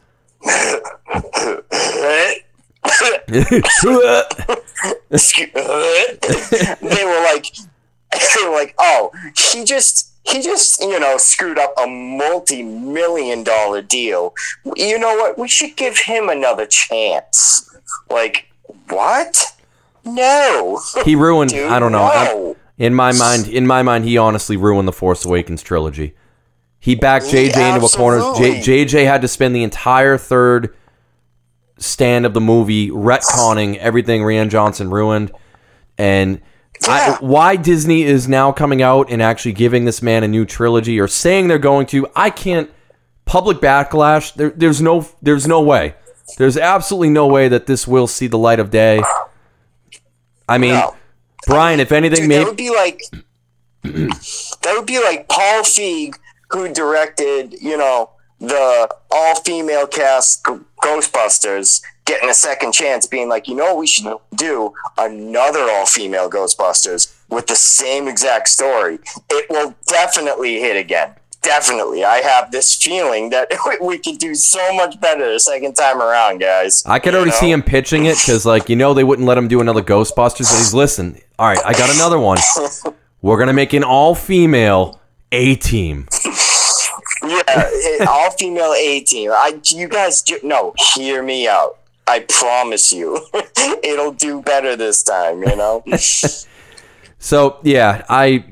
They 3.28 3.44
were 7.04 7.22
like, 7.22 7.46
they 8.12 8.42
were 8.44 8.50
like, 8.50 8.74
oh, 8.78 9.10
he 9.52 9.64
just, 9.64 10.10
he 10.24 10.42
just, 10.42 10.80
you 10.80 10.98
know, 10.98 11.16
screwed 11.16 11.58
up 11.58 11.72
a 11.82 11.86
multi-million 11.86 13.44
dollar 13.44 13.82
deal. 13.82 14.34
You 14.76 14.98
know 14.98 15.14
what? 15.16 15.38
We 15.38 15.48
should 15.48 15.76
give 15.76 15.98
him 15.98 16.28
another 16.28 16.66
chance. 16.66 17.68
Like, 18.10 18.48
what? 18.88 19.52
No. 20.04 20.80
he 21.04 21.14
ruined. 21.14 21.50
Dude, 21.52 21.70
I 21.70 21.78
don't 21.78 21.92
know. 21.92 22.02
I'm- 22.02 22.54
In 22.78 22.94
my 22.94 23.12
mind, 23.12 23.48
in 23.48 23.66
my 23.66 23.82
mind, 23.82 24.04
he 24.04 24.16
honestly 24.18 24.56
ruined 24.56 24.88
the 24.88 24.92
Force 24.92 25.24
Awakens 25.24 25.62
trilogy. 25.62 26.14
He 26.80 26.94
backed 26.96 27.26
He 27.26 27.48
JJ 27.48 27.74
into 27.74 27.86
a 27.86 27.88
corner. 27.88 28.18
J, 28.36 28.60
JJ 28.84 29.04
had 29.06 29.22
to 29.22 29.28
spend 29.28 29.54
the 29.54 29.62
entire 29.62 30.18
third 30.18 30.74
stand 31.78 32.26
of 32.26 32.34
the 32.34 32.40
movie 32.40 32.90
retconning 32.90 33.76
everything 33.76 34.22
Rian 34.22 34.50
Johnson 34.50 34.90
ruined. 34.90 35.30
And 35.98 36.40
Yeah. 36.84 37.18
I, 37.20 37.24
why 37.24 37.54
Disney 37.56 38.02
is 38.02 38.26
now 38.28 38.50
coming 38.50 38.82
out 38.82 39.10
and 39.10 39.22
actually 39.22 39.52
giving 39.52 39.84
this 39.84 40.02
man 40.02 40.24
a 40.24 40.28
new 40.28 40.44
trilogy 40.44 40.98
or 40.98 41.06
saying 41.06 41.46
they're 41.46 41.58
going 41.58 41.86
to, 41.88 42.08
I 42.16 42.30
can't. 42.30 42.68
Public 43.24 43.58
backlash. 43.58 44.34
There, 44.34 44.50
there's 44.50 44.82
no. 44.82 45.06
There's 45.22 45.46
no 45.46 45.60
way. 45.62 45.94
There's 46.38 46.56
absolutely 46.56 47.10
no 47.10 47.26
way 47.26 47.48
that 47.48 47.66
this 47.66 47.86
will 47.86 48.06
see 48.06 48.26
the 48.26 48.38
light 48.38 48.60
of 48.60 48.70
day. 48.70 49.02
I 50.48 50.58
mean, 50.58 50.74
No. 50.74 50.96
Brian, 51.46 51.80
if 51.80 51.90
anything, 51.92 52.20
Dude, 52.20 52.28
maybe 52.28 52.44
that 52.44 52.48
would 52.48 52.56
be 52.56 52.70
like 52.70 53.00
that 53.82 54.74
would 54.76 54.86
be 54.86 55.02
like 55.02 55.28
Paul 55.28 55.62
Feig, 55.62 56.14
who 56.50 56.72
directed, 56.72 57.54
you 57.60 57.76
know, 57.76 58.10
the 58.38 58.88
all-female 59.10 59.86
cast 59.86 60.44
Ghostbusters, 60.82 61.80
getting 62.04 62.28
a 62.28 62.34
second 62.34 62.72
chance, 62.72 63.06
being 63.06 63.28
like, 63.28 63.48
you 63.48 63.54
know, 63.54 63.66
what 63.66 63.78
we 63.78 63.86
should 63.86 64.16
do 64.34 64.72
another 64.98 65.60
all-female 65.70 66.28
Ghostbusters 66.30 67.14
with 67.28 67.46
the 67.46 67.54
same 67.56 68.08
exact 68.08 68.48
story. 68.48 68.98
It 69.30 69.46
will 69.48 69.74
definitely 69.86 70.60
hit 70.60 70.76
again. 70.76 71.14
Definitely, 71.42 72.04
I 72.04 72.18
have 72.18 72.52
this 72.52 72.76
feeling 72.76 73.30
that 73.30 73.48
we 73.82 73.98
could 73.98 74.18
do 74.18 74.34
so 74.34 74.72
much 74.74 75.00
better 75.00 75.32
the 75.32 75.40
second 75.40 75.74
time 75.74 76.00
around, 76.00 76.38
guys. 76.38 76.84
I 76.86 76.98
could 77.00 77.14
already 77.14 77.30
know? 77.30 77.36
see 77.36 77.50
him 77.50 77.62
pitching 77.62 78.06
it 78.06 78.16
because, 78.16 78.46
like, 78.46 78.68
you 78.68 78.76
know, 78.76 78.94
they 78.94 79.02
wouldn't 79.04 79.26
let 79.26 79.36
him 79.38 79.48
do 79.48 79.60
another 79.60 79.82
Ghostbusters. 79.82 80.50
But 80.50 80.58
he's 80.58 80.72
listen. 80.74 81.18
All 81.38 81.48
right, 81.48 81.58
I 81.64 81.72
got 81.72 81.92
another 81.94 82.18
one. 82.18 82.38
We're 83.22 83.38
gonna 83.38 83.52
make 83.52 83.72
an 83.72 83.84
all-female 83.84 85.00
A 85.32 85.56
team. 85.56 86.08
Yeah, 87.24 88.06
all 88.08 88.32
female 88.32 88.74
A 88.76 89.00
team. 89.04 89.30
I, 89.30 89.60
you 89.66 89.86
guys, 89.86 90.22
ju- 90.22 90.40
no, 90.42 90.74
hear 90.94 91.22
me 91.22 91.46
out. 91.46 91.78
I 92.08 92.26
promise 92.28 92.92
you, 92.92 93.24
it'll 93.84 94.10
do 94.10 94.42
better 94.42 94.74
this 94.74 95.04
time. 95.04 95.40
You 95.44 95.54
know. 95.54 95.84
So 97.20 97.58
yeah, 97.62 98.04
I 98.08 98.44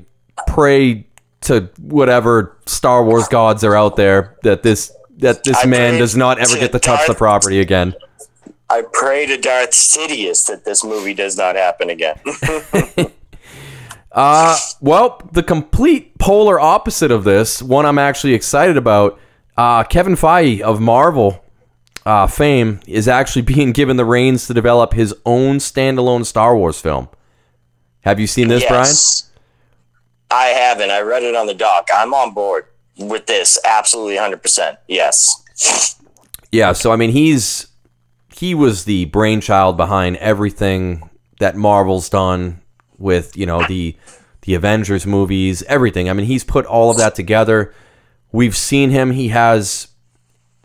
pray 0.47 1.05
to 1.41 1.69
whatever 1.79 2.57
Star 2.65 3.03
Wars 3.03 3.27
gods 3.27 3.63
are 3.63 3.75
out 3.75 3.95
there 3.95 4.37
that 4.43 4.63
this 4.63 4.91
that 5.17 5.43
this 5.43 5.57
I 5.63 5.67
man 5.67 5.99
does 5.99 6.15
not 6.15 6.39
ever 6.39 6.53
to 6.53 6.59
get 6.59 6.71
to 6.71 6.79
touch 6.79 7.07
the 7.07 7.15
property 7.15 7.59
again. 7.59 7.95
I 8.69 8.83
pray 8.93 9.25
to 9.25 9.37
Darth 9.37 9.71
Sidious 9.71 10.47
that 10.47 10.63
this 10.63 10.83
movie 10.83 11.13
does 11.13 11.37
not 11.37 11.55
happen 11.55 11.89
again. 11.89 12.19
Uh, 14.11 14.57
well, 14.81 15.21
the 15.31 15.43
complete 15.43 16.17
polar 16.17 16.59
opposite 16.59 17.11
of 17.11 17.23
this, 17.23 17.61
one 17.61 17.85
I'm 17.85 17.97
actually 17.97 18.33
excited 18.33 18.77
about. 18.77 19.17
Uh, 19.55 19.83
Kevin 19.83 20.15
Feige 20.15 20.61
of 20.61 20.79
Marvel 20.79 21.43
uh, 22.05 22.27
fame 22.27 22.79
is 22.87 23.07
actually 23.07 23.41
being 23.53 23.71
given 23.71 23.97
the 23.97 24.05
reins 24.05 24.47
to 24.47 24.53
develop 24.53 24.93
his 24.93 25.15
own 25.25 25.57
standalone 25.57 26.25
Star 26.25 26.57
Wars 26.57 26.79
film. 26.81 27.07
Have 28.01 28.19
you 28.19 28.27
seen 28.27 28.47
this, 28.47 28.65
Brian? 28.67 29.30
I 30.31 30.47
haven't. 30.47 30.91
I 30.91 31.01
read 31.01 31.23
it 31.23 31.35
on 31.35 31.47
the 31.47 31.53
doc. 31.53 31.89
I'm 31.93 32.13
on 32.13 32.33
board 32.33 32.65
with 32.97 33.25
this. 33.25 33.59
Absolutely 33.65 34.15
100%. 34.15 34.77
Yes. 34.87 35.43
Yeah, 36.51 36.73
so 36.73 36.91
I 36.91 36.95
mean, 36.95 37.11
he's 37.11 37.67
he 38.35 38.55
was 38.55 38.85
the 38.85 39.05
brainchild 39.05 39.77
behind 39.77 40.17
everything 40.17 41.09
that 41.39 41.55
Marvel's 41.55 42.09
done 42.09 42.61
with 42.97 43.37
you 43.37 43.45
know 43.45 43.65
the 43.67 43.95
the 44.41 44.55
Avengers 44.55 45.05
movies, 45.05 45.63
everything. 45.63 46.09
I 46.09 46.13
mean, 46.13 46.25
he's 46.25 46.43
put 46.43 46.65
all 46.65 46.89
of 46.89 46.97
that 46.97 47.15
together. 47.15 47.73
We've 48.31 48.55
seen 48.55 48.89
him. 48.89 49.11
He 49.11 49.29
has 49.29 49.89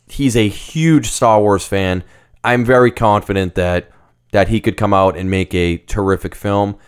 he's 0.08 0.36
a 0.36 0.48
huge 0.48 1.08
Star 1.08 1.40
Wars 1.40 1.66
fan. 1.66 2.02
I'm 2.42 2.64
very 2.64 2.90
confident 2.90 3.54
that 3.56 3.90
that 4.32 4.48
he 4.48 4.60
could 4.60 4.76
come 4.76 4.94
out 4.94 5.16
and 5.16 5.30
make 5.30 5.54
a 5.54 5.78
terrific 5.78 6.34
film. 6.34 6.78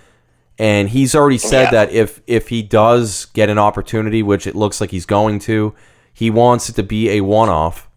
And 0.59 0.89
he's 0.89 1.15
already 1.15 1.39
said 1.39 1.65
Yeah. 1.67 1.71
that 1.71 1.93
if 1.93 2.21
if 2.27 2.49
he 2.49 2.63
does 2.63 3.27
get 3.27 3.49
an 3.49 3.59
opportunity, 3.59 4.23
which 4.23 4.47
it 4.47 4.57
looks 4.57 4.81
like 4.81 4.91
he's 4.91 5.07
going 5.07 5.39
to, 5.41 5.75
he 6.13 6.31
wants 6.31 6.69
it 6.69 6.75
to 6.75 6.83
be 6.83 7.11
a 7.11 7.21
one-off 7.21 7.89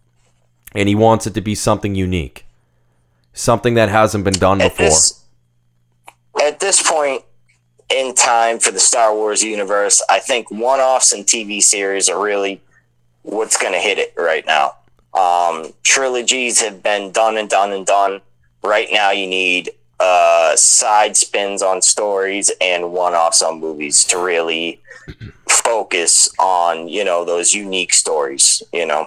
and 0.74 0.88
he 0.88 0.94
wants 0.94 1.26
it 1.26 1.34
to 1.34 1.40
be 1.40 1.54
something 1.56 1.94
unique. 1.94 2.46
Something 3.32 3.74
that 3.74 3.88
hasn't 3.88 4.24
been 4.24 4.34
done 4.34 4.60
At 4.60 4.72
before. 4.72 4.86
this, 4.86 5.24
at 6.40 6.60
this 6.60 6.82
point 6.82 7.22
in 7.90 8.14
time 8.14 8.58
for 8.58 8.70
the 8.70 8.78
Star 8.80 9.12
Wars 9.14 9.42
universe, 9.42 10.02
I 10.08 10.18
think 10.20 10.50
one 10.50 10.80
offs 10.80 11.12
and 11.12 11.24
TV 11.26 11.60
series 11.62 12.08
are 12.08 12.22
really 12.22 12.60
what's 13.22 13.56
going 13.56 13.72
to 13.72 13.78
hit 13.78 13.98
it 13.98 14.14
right 14.16 14.44
now. 14.46 14.76
Um, 15.14 15.72
trilogies 15.82 16.60
have 16.60 16.82
been 16.82 17.10
done 17.10 17.36
and 17.36 17.48
done 17.50 17.72
and 17.72 17.84
done. 17.86 18.20
Right 18.62 18.88
now, 18.92 19.10
you 19.10 19.26
need 19.26 19.70
uh, 20.02 20.56
side 20.56 21.16
spins 21.16 21.62
on 21.62 21.80
stories 21.80 22.50
and 22.60 22.92
one 22.92 23.14
offs 23.14 23.40
on 23.42 23.60
movies 23.60 24.04
to 24.04 24.18
really 24.18 24.80
focus 25.48 26.28
on, 26.38 26.88
you 26.88 27.04
know, 27.04 27.24
those 27.24 27.54
unique 27.54 27.92
stories, 27.94 28.62
you 28.72 28.86
know. 28.86 29.06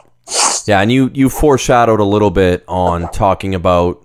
Yeah, 0.66 0.82
and 0.82 0.92
you 0.92 1.12
you 1.14 1.30
foreshadowed 1.30 2.00
a 2.00 2.04
little 2.04 2.32
bit 2.32 2.64
on 2.68 3.12
talking 3.12 3.54
about 3.54 4.04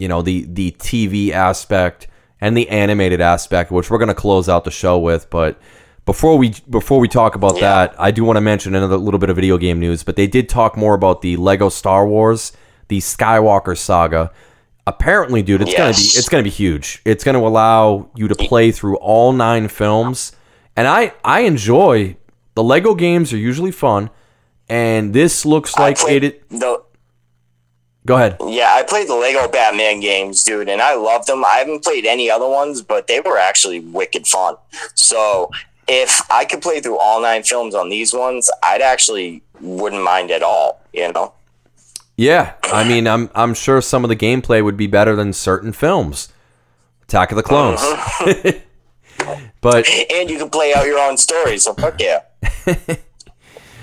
you 0.00 0.08
know 0.08 0.20
the 0.22 0.44
the 0.48 0.72
TV 0.72 1.30
aspect 1.30 2.08
and 2.40 2.56
the 2.56 2.68
animated 2.70 3.20
aspect, 3.20 3.70
which 3.70 3.88
we're 3.90 3.98
going 3.98 4.08
to 4.08 4.14
close 4.14 4.48
out 4.48 4.64
the 4.64 4.70
show 4.72 4.98
with. 4.98 5.30
But 5.30 5.60
before 6.06 6.36
we 6.36 6.54
before 6.68 6.98
we 6.98 7.06
talk 7.06 7.36
about 7.36 7.54
Yeah. 7.54 7.60
that, 7.60 7.94
I 8.00 8.10
do 8.10 8.24
want 8.24 8.36
to 8.38 8.40
mention 8.40 8.74
another 8.74 8.96
little 8.96 9.20
bit 9.20 9.30
of 9.30 9.36
video 9.36 9.58
game 9.58 9.78
news. 9.78 10.02
But 10.02 10.16
they 10.16 10.26
did 10.26 10.48
talk 10.48 10.76
more 10.76 10.94
about 10.94 11.22
the 11.22 11.36
Lego 11.36 11.68
Star 11.68 12.04
Wars, 12.04 12.50
the 12.88 12.98
Skywalker 12.98 13.78
saga. 13.78 14.32
Apparently, 14.86 15.42
dude, 15.42 15.62
it's 15.62 15.74
gonna 15.74 15.92
be 15.92 15.98
it's 15.98 16.28
gonna 16.28 16.42
be 16.42 16.50
huge. 16.50 17.02
It's 17.04 17.22
gonna 17.22 17.38
allow 17.38 18.10
you 18.16 18.28
to 18.28 18.34
play 18.34 18.72
through 18.72 18.96
all 18.96 19.32
nine 19.32 19.68
films, 19.68 20.32
and 20.76 20.88
I 20.88 21.12
I 21.24 21.40
enjoy 21.40 22.16
the 22.54 22.62
Lego 22.62 22.94
games 22.94 23.32
are 23.32 23.38
usually 23.38 23.70
fun. 23.70 24.10
And 24.68 25.12
this 25.12 25.44
looks 25.44 25.76
like 25.76 25.98
played 25.98 26.22
it. 26.22 26.48
the 26.48 26.82
Go 28.06 28.16
ahead. 28.16 28.36
Yeah, 28.46 28.72
I 28.72 28.82
played 28.82 29.08
the 29.08 29.14
Lego 29.14 29.46
Batman 29.48 30.00
games, 30.00 30.42
dude, 30.42 30.68
and 30.68 30.80
I 30.80 30.94
loved 30.94 31.26
them. 31.26 31.44
I 31.44 31.56
haven't 31.56 31.84
played 31.84 32.06
any 32.06 32.30
other 32.30 32.48
ones, 32.48 32.80
but 32.80 33.06
they 33.06 33.20
were 33.20 33.36
actually 33.36 33.80
wicked 33.80 34.26
fun. 34.26 34.56
So 34.94 35.50
if 35.86 36.22
I 36.30 36.44
could 36.44 36.62
play 36.62 36.80
through 36.80 36.98
all 36.98 37.20
nine 37.20 37.42
films 37.42 37.74
on 37.74 37.90
these 37.90 38.14
ones, 38.14 38.50
I'd 38.62 38.80
actually 38.80 39.42
wouldn't 39.60 40.02
mind 40.02 40.30
at 40.30 40.42
all. 40.42 40.80
You 40.92 41.12
know? 41.12 41.34
Yeah, 42.20 42.52
I 42.64 42.86
mean, 42.86 43.06
I'm 43.06 43.30
I'm 43.34 43.54
sure 43.54 43.80
some 43.80 44.04
of 44.04 44.10
the 44.10 44.16
gameplay 44.16 44.62
would 44.62 44.76
be 44.76 44.86
better 44.86 45.16
than 45.16 45.32
certain 45.32 45.72
films. 45.72 46.28
Attack 47.04 47.32
of 47.32 47.36
the 47.36 47.42
Clones. 47.42 47.80
but 49.62 49.88
And 50.12 50.28
you 50.28 50.36
can 50.36 50.50
play 50.50 50.74
out 50.74 50.84
your 50.84 50.98
own 50.98 51.16
story. 51.16 51.56
So 51.56 51.72
fuck 51.72 51.98
yeah. 51.98 52.20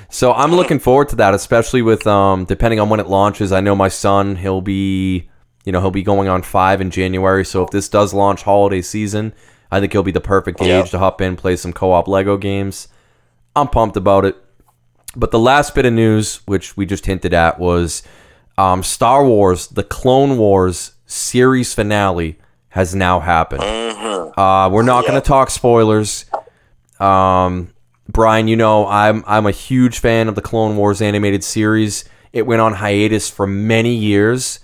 so 0.09 0.33
I'm 0.33 0.51
looking 0.51 0.77
forward 0.77 1.09
to 1.09 1.15
that, 1.15 1.33
especially 1.33 1.81
with 1.81 2.05
um 2.05 2.45
depending 2.45 2.79
on 2.79 2.89
when 2.89 2.99
it 2.99 3.07
launches. 3.07 3.51
I 3.51 3.59
know 3.59 3.75
my 3.75 3.87
son, 3.87 4.35
he'll 4.35 4.61
be 4.61 5.31
you 5.65 5.71
know, 5.71 5.81
he'll 5.81 5.89
be 5.89 6.03
going 6.03 6.29
on 6.29 6.43
5 6.43 6.79
in 6.79 6.91
January, 6.91 7.43
so 7.43 7.63
if 7.63 7.71
this 7.71 7.89
does 7.89 8.13
launch 8.13 8.43
holiday 8.43 8.83
season, 8.83 9.33
I 9.71 9.79
think 9.79 9.93
he'll 9.93 10.03
be 10.03 10.11
the 10.11 10.21
perfect 10.21 10.61
age 10.61 10.67
Yeah. 10.67 10.83
to 10.83 10.99
hop 10.99 11.21
in, 11.21 11.37
play 11.37 11.55
some 11.55 11.73
co-op 11.73 12.07
Lego 12.07 12.37
games. 12.37 12.87
I'm 13.55 13.67
pumped 13.67 13.97
about 13.97 14.25
it. 14.25 14.37
But 15.15 15.31
the 15.31 15.39
last 15.39 15.73
bit 15.73 15.87
of 15.87 15.93
news, 15.93 16.41
which 16.45 16.77
we 16.77 16.85
just 16.85 17.07
hinted 17.07 17.33
at, 17.33 17.59
was 17.59 18.03
um, 18.57 18.83
Star 18.83 19.25
Wars: 19.25 19.67
The 19.67 19.83
Clone 19.83 20.37
Wars 20.37 20.93
series 21.05 21.73
finale 21.73 22.37
has 22.69 22.93
now 22.95 23.19
happened. 23.19 23.63
Uh, 23.63 24.69
we're 24.71 24.83
not 24.83 25.01
going 25.01 25.19
to 25.19 25.25
talk 25.27 25.49
spoilers. 25.49 26.25
Um, 26.99 27.73
Brian, 28.09 28.47
you 28.47 28.55
know 28.55 28.87
I'm 28.87 29.23
I'm 29.27 29.45
a 29.45 29.51
huge 29.51 29.99
fan 29.99 30.27
of 30.27 30.35
the 30.35 30.41
Clone 30.41 30.77
Wars 30.77 31.01
animated 31.01 31.43
series. 31.43 32.05
It 32.33 32.45
went 32.45 32.61
on 32.61 32.73
hiatus 32.73 33.29
for 33.29 33.47
many 33.47 33.95
years, 33.95 34.59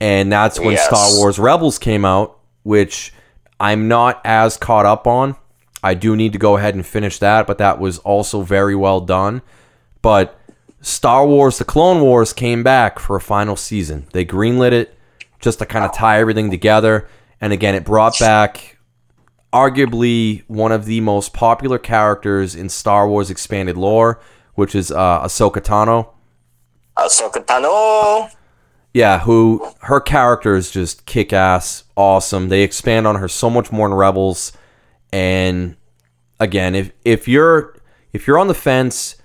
and 0.00 0.32
that's 0.32 0.58
when 0.58 0.72
Yes. 0.72 0.86
Star 0.86 1.18
Wars 1.18 1.38
Rebels 1.38 1.78
came 1.78 2.04
out, 2.04 2.38
which 2.62 3.12
I'm 3.58 3.88
not 3.88 4.20
as 4.24 4.56
caught 4.56 4.86
up 4.86 5.06
on. 5.06 5.36
I 5.82 5.94
do 5.94 6.16
need 6.16 6.32
to 6.32 6.38
go 6.38 6.56
ahead 6.56 6.74
and 6.74 6.84
finish 6.84 7.18
that, 7.20 7.46
but 7.46 7.58
that 7.58 7.78
was 7.78 7.98
also 7.98 8.42
very 8.42 8.74
well 8.74 9.00
done. 9.00 9.42
But 10.02 10.38
Star 10.80 11.26
Wars: 11.26 11.58
The 11.58 11.64
Clone 11.64 12.00
Wars 12.00 12.32
came 12.32 12.62
back 12.62 12.98
for 12.98 13.16
a 13.16 13.20
final 13.20 13.56
season. 13.56 14.06
They 14.12 14.24
greenlit 14.24 14.72
it 14.72 14.96
just 15.40 15.58
to 15.58 15.66
kind 15.66 15.84
of 15.84 15.92
tie 15.92 16.20
everything 16.20 16.50
together. 16.50 17.08
And 17.40 17.52
again, 17.52 17.74
it 17.74 17.84
brought 17.84 18.18
back 18.18 18.78
arguably 19.52 20.44
one 20.46 20.72
of 20.72 20.84
the 20.84 21.00
most 21.00 21.32
popular 21.32 21.78
characters 21.78 22.54
in 22.54 22.68
Star 22.68 23.08
Wars 23.08 23.30
expanded 23.30 23.76
lore, 23.76 24.20
which 24.54 24.74
is 24.74 24.90
uh, 24.90 25.22
Ahsoka 25.22 25.60
Tano. 25.60 26.10
Ahsoka 26.96 27.44
Tano. 27.44 28.30
Yeah, 28.92 29.20
who 29.20 29.66
her 29.82 30.00
character 30.00 30.54
is 30.56 30.70
just 30.70 31.06
kick 31.06 31.32
ass, 31.32 31.84
awesome. 31.96 32.48
They 32.48 32.62
expand 32.62 33.06
on 33.06 33.16
her 33.16 33.28
so 33.28 33.48
much 33.48 33.70
more 33.70 33.86
in 33.86 33.94
Rebels. 33.94 34.52
And 35.12 35.76
again, 36.40 36.74
if 36.74 36.92
if 37.04 37.28
you're 37.28 37.76
if 38.12 38.26
you're 38.26 38.38
on 38.38 38.48
the 38.48 38.54
fence, 38.54 39.16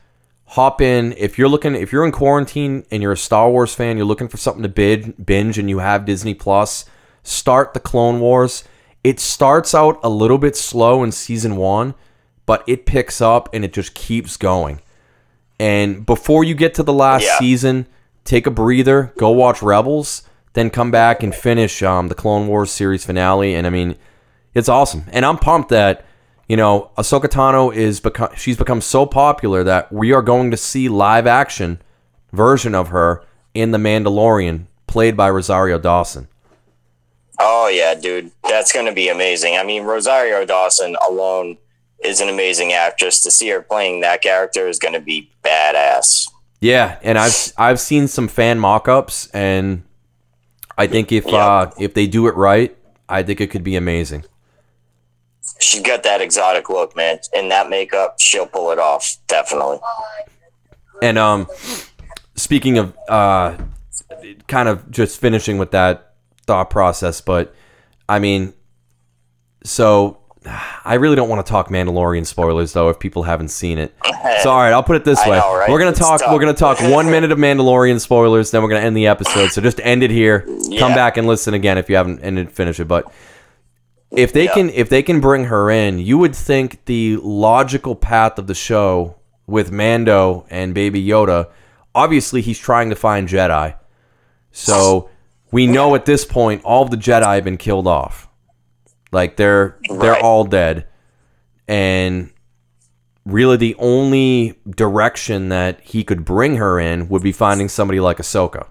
hop 0.55 0.81
in. 0.81 1.13
If 1.17 1.37
you're 1.37 1.49
looking 1.49 1.75
if 1.75 1.91
you're 1.91 2.05
in 2.05 2.11
quarantine 2.11 2.85
and 2.91 3.03
you're 3.03 3.11
a 3.11 3.17
Star 3.17 3.49
Wars 3.49 3.73
fan, 3.75 3.97
you're 3.97 4.05
looking 4.05 4.27
for 4.29 4.37
something 4.37 4.63
to 4.63 4.69
bid, 4.69 5.25
binge 5.25 5.57
and 5.57 5.69
you 5.69 5.79
have 5.79 6.05
Disney 6.05 6.33
Plus, 6.33 6.85
start 7.23 7.73
the 7.73 7.79
Clone 7.79 8.19
Wars. 8.19 8.63
It 9.03 9.19
starts 9.19 9.75
out 9.75 9.99
a 10.03 10.09
little 10.09 10.37
bit 10.37 10.55
slow 10.55 11.03
in 11.03 11.11
season 11.11 11.57
1, 11.57 11.93
but 12.45 12.63
it 12.67 12.85
picks 12.85 13.21
up 13.21 13.49
and 13.53 13.63
it 13.63 13.71
just 13.73 13.93
keeps 13.93 14.37
going. 14.37 14.81
And 15.59 16.05
before 16.05 16.43
you 16.43 16.55
get 16.55 16.73
to 16.75 16.83
the 16.83 16.93
last 16.93 17.23
Yeah. 17.23 17.37
season, 17.39 17.87
take 18.23 18.47
a 18.47 18.51
breather, 18.51 19.13
go 19.17 19.29
watch 19.29 19.61
Rebels, 19.61 20.23
then 20.53 20.69
come 20.69 20.89
back 20.89 21.21
and 21.21 21.35
finish 21.35 21.83
um, 21.83 22.07
the 22.07 22.15
Clone 22.15 22.47
Wars 22.47 22.71
series 22.71 23.05
finale. 23.05 23.53
And 23.53 23.67
I 23.67 23.69
mean, 23.69 23.95
it's 24.53 24.69
awesome. 24.69 25.03
And 25.11 25.25
I'm 25.25 25.37
pumped 25.37 25.69
that 25.69 26.05
you 26.47 26.55
know 26.57 26.91
Ahsoka 26.97 27.25
Tano 27.27 27.73
is 27.73 27.99
become 27.99 28.29
she's 28.35 28.57
become 28.57 28.81
so 28.81 29.05
popular 29.05 29.63
that 29.63 29.91
we 29.91 30.11
are 30.13 30.21
going 30.21 30.51
to 30.51 30.57
see 30.57 30.89
live 30.89 31.27
action 31.27 31.81
version 32.31 32.75
of 32.75 32.89
her 32.89 33.23
in 33.53 33.71
the 33.71 33.77
Mandalorian, 33.77 34.65
played 34.87 35.15
by 35.15 35.29
Rosario 35.29 35.79
Dawson. 35.79 36.27
Oh 37.39 37.67
yeah, 37.67 37.95
dude, 37.95 38.31
that's 38.47 38.71
gonna 38.71 38.93
be 38.93 39.09
amazing. 39.09 39.57
I 39.57 39.63
mean, 39.63 39.83
Rosario 39.83 40.45
Dawson 40.45 40.95
alone 41.07 41.57
is 42.03 42.21
an 42.21 42.29
amazing 42.29 42.73
actress. 42.73 43.19
To 43.21 43.31
see 43.31 43.49
her 43.49 43.61
playing 43.61 44.01
that 44.01 44.21
character 44.21 44.67
is 44.67 44.79
gonna 44.79 44.99
be 45.01 45.31
badass. 45.43 46.29
Yeah, 46.61 46.97
and 47.01 47.17
I've 47.17 47.53
I've 47.57 47.79
seen 47.79 48.07
some 48.07 48.27
fan 48.27 48.59
mock-ups, 48.59 49.27
and 49.33 49.83
I 50.77 50.87
think 50.87 51.11
if 51.11 51.25
Yeah. 51.25 51.35
uh, 51.45 51.71
if 51.79 51.93
they 51.93 52.07
do 52.07 52.27
it 52.27 52.35
right, 52.35 52.75
I 53.09 53.23
think 53.23 53.41
it 53.41 53.47
could 53.47 53.63
be 53.63 53.75
amazing. 53.75 54.23
She's 55.65 55.81
got 55.81 56.03
that 56.03 56.21
exotic 56.21 56.69
look, 56.69 56.95
man. 56.95 57.17
In 57.33 57.49
that 57.49 57.71
makeup, 57.71 58.19
she'll 58.19 58.45
pull 58.45 58.69
it 58.69 58.77
off. 58.77 59.17
Definitely. 59.25 59.79
And 61.01 61.17
um, 61.17 61.47
speaking 62.35 62.77
of 62.77 62.95
uh, 63.09 63.57
kind 64.47 64.69
of 64.69 64.91
just 64.91 65.19
finishing 65.19 65.57
with 65.57 65.71
that 65.71 66.13
thought 66.45 66.69
process, 66.69 67.19
but 67.19 67.55
I 68.07 68.19
mean, 68.19 68.53
so 69.63 70.19
I 70.85 70.93
really 70.93 71.15
don't 71.15 71.29
want 71.29 71.43
to 71.43 71.49
talk 71.49 71.69
Mandalorian 71.69 72.27
spoilers 72.27 72.73
though 72.73 72.89
if 72.89 72.99
people 72.99 73.23
haven't 73.23 73.49
seen 73.49 73.79
it. 73.79 73.95
So 74.41 74.51
all 74.51 74.57
right, 74.59 74.73
I'll 74.73 74.83
put 74.83 74.95
it 74.95 75.05
this 75.05 75.23
way: 75.25 75.37
know, 75.39 75.55
right? 75.55 75.69
we're 75.69 75.79
gonna 75.79 75.91
It's 75.91 75.99
talk. 75.99 76.21
We're 76.29 76.39
gonna 76.39 76.53
talk 76.53 76.79
one 76.81 77.09
minute 77.09 77.31
of 77.31 77.39
Mandalorian 77.39 77.99
spoilers, 77.99 78.51
then 78.51 78.61
we're 78.61 78.69
gonna 78.69 78.81
end 78.85 78.95
the 78.95 79.07
episode. 79.07 79.51
So 79.51 79.61
just 79.61 79.79
end 79.81 80.03
it 80.03 80.11
here. 80.11 80.41
Come 80.77 80.93
back 80.93 81.17
and 81.17 81.25
listen 81.25 81.55
again 81.55 81.77
if 81.79 81.89
you 81.89 81.95
haven't 81.95 82.19
and 82.21 82.37
then 82.37 82.47
finish 82.47 82.79
it. 82.79 82.87
But 82.87 83.11
if 84.11 84.31
they 84.33 84.45
Yeah. 84.45 84.53
can, 84.53 84.69
if 84.69 84.89
they 84.89 85.03
can 85.03 85.19
bring 85.19 85.45
her 85.45 85.69
in, 85.69 85.99
you 85.99 86.17
would 86.17 86.35
think 86.35 86.85
the 86.85 87.17
logical 87.21 87.95
path 87.95 88.37
of 88.39 88.47
the 88.47 88.53
show 88.55 89.15
with 89.47 89.71
Mando 89.71 90.45
and 90.49 90.73
Baby 90.73 91.05
Yoda. 91.05 91.47
Obviously, 91.93 92.41
he's 92.41 92.59
trying 92.59 92.89
to 92.89 92.95
find 92.95 93.27
Jedi. 93.27 93.75
So 94.51 95.09
we 95.51 95.67
know 95.67 95.95
at 95.95 96.05
this 96.05 96.25
point 96.25 96.63
all 96.63 96.85
the 96.85 96.97
Jedi 96.97 97.35
have 97.35 97.43
been 97.43 97.57
killed 97.57 97.87
off. 97.87 98.27
Like 99.11 99.35
they're 99.37 99.77
they're 99.89 100.19
all 100.19 100.43
dead. 100.45 100.87
And 101.67 102.31
really 103.25 103.57
the 103.57 103.75
only 103.79 104.59
direction 104.69 105.49
that 105.49 105.79
he 105.81 106.03
could 106.03 106.23
bring 106.25 106.57
her 106.57 106.79
in 106.79 107.09
would 107.09 107.23
be 107.23 107.31
finding 107.31 107.67
somebody 107.69 107.99
like 107.99 108.17
Ahsoka. 108.17 108.67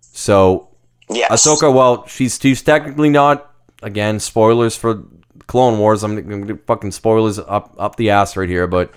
So 0.00 0.68
Yes. 1.12 1.30
Ahsoka, 1.44 1.72
well, 1.74 2.06
she's 2.06 2.38
she's 2.40 2.62
technically 2.62 3.08
not 3.10 3.49
again 3.82 4.20
spoilers 4.20 4.76
for 4.76 5.04
Clone 5.46 5.78
Wars. 5.78 6.02
I'm 6.02 6.20
gonna 6.28 6.56
fucking 6.66 6.92
spoilers 6.92 7.38
up 7.38 7.74
up 7.78 7.96
the 7.96 8.10
ass 8.10 8.36
right 8.36 8.48
here, 8.48 8.66
but 8.66 8.92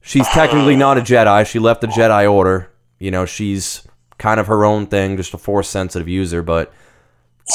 she's 0.00 0.26
technically 0.28 0.76
not 0.76 0.98
a 0.98 1.00
Jedi. 1.00 1.46
She 1.46 1.58
left 1.58 1.80
the 1.80 1.86
Jedi 1.86 2.30
Order. 2.30 2.70
You 2.98 3.10
know, 3.10 3.26
she's 3.26 3.86
kind 4.18 4.38
of 4.38 4.46
her 4.46 4.64
own 4.64 4.86
thing, 4.86 5.16
just 5.16 5.34
a 5.34 5.38
force 5.38 5.68
sensitive 5.68 6.08
user. 6.08 6.42
But 6.42 6.72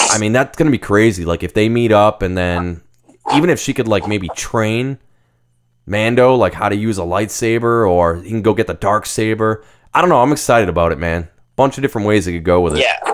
I 0.10 0.18
mean, 0.18 0.34
that's 0.34 0.58
gonna 0.58 0.72
be 0.72 0.78
crazy. 0.78 1.26
Like 1.26 1.44
if 1.44 1.54
they 1.54 1.70
meet 1.70 1.92
up 1.92 2.22
and 2.22 2.38
then 2.38 2.82
even 3.34 3.50
if 3.50 3.60
she 3.60 3.74
could 3.74 3.88
like 3.88 4.08
maybe 4.08 4.30
train 4.30 5.00
Mando 5.86 6.36
like 6.36 6.54
how 6.54 6.70
to 6.70 6.76
use 6.76 6.98
a 6.98 7.04
lightsaber 7.04 7.90
or 7.90 8.18
he 8.18 8.30
can 8.30 8.42
go 8.42 8.54
get 8.54 8.68
the 8.68 8.74
dark 8.74 9.06
saber. 9.06 9.64
I 9.94 10.02
don't 10.02 10.10
know. 10.10 10.22
I'm 10.22 10.34
excited 10.34 10.70
about 10.70 10.92
it, 10.92 11.00
man. 11.00 11.30
Bunch 11.56 11.78
of 11.78 11.82
different 11.82 12.08
ways 12.08 12.26
they 12.26 12.34
could 12.34 12.44
go 12.44 12.62
with 12.62 12.78
it. 12.78 12.82
Yeah. 12.82 13.14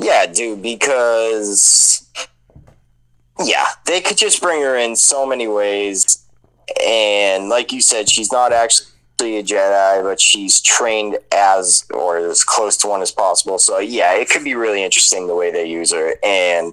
Yeah, 0.00 0.26
dude, 0.26 0.62
because 0.62 2.07
yeah, 3.44 3.66
they 3.86 4.00
could 4.00 4.16
just 4.16 4.40
bring 4.40 4.62
her 4.62 4.76
in 4.76 4.96
so 4.96 5.26
many 5.26 5.46
ways. 5.46 6.24
And 6.84 7.48
like 7.48 7.72
you 7.72 7.80
said, 7.80 8.08
she's 8.08 8.32
not 8.32 8.52
actually 8.52 9.38
a 9.38 9.42
Jedi, 9.42 10.02
but 10.02 10.20
she's 10.20 10.60
trained 10.60 11.18
as 11.32 11.84
or 11.92 12.18
as 12.18 12.44
close 12.44 12.76
to 12.78 12.88
one 12.88 13.02
as 13.02 13.10
possible. 13.10 13.58
So 13.58 13.78
yeah, 13.78 14.14
it 14.14 14.28
could 14.28 14.44
be 14.44 14.54
really 14.54 14.82
interesting 14.82 15.26
the 15.26 15.34
way 15.34 15.50
they 15.50 15.66
use 15.66 15.92
her. 15.92 16.14
And 16.24 16.72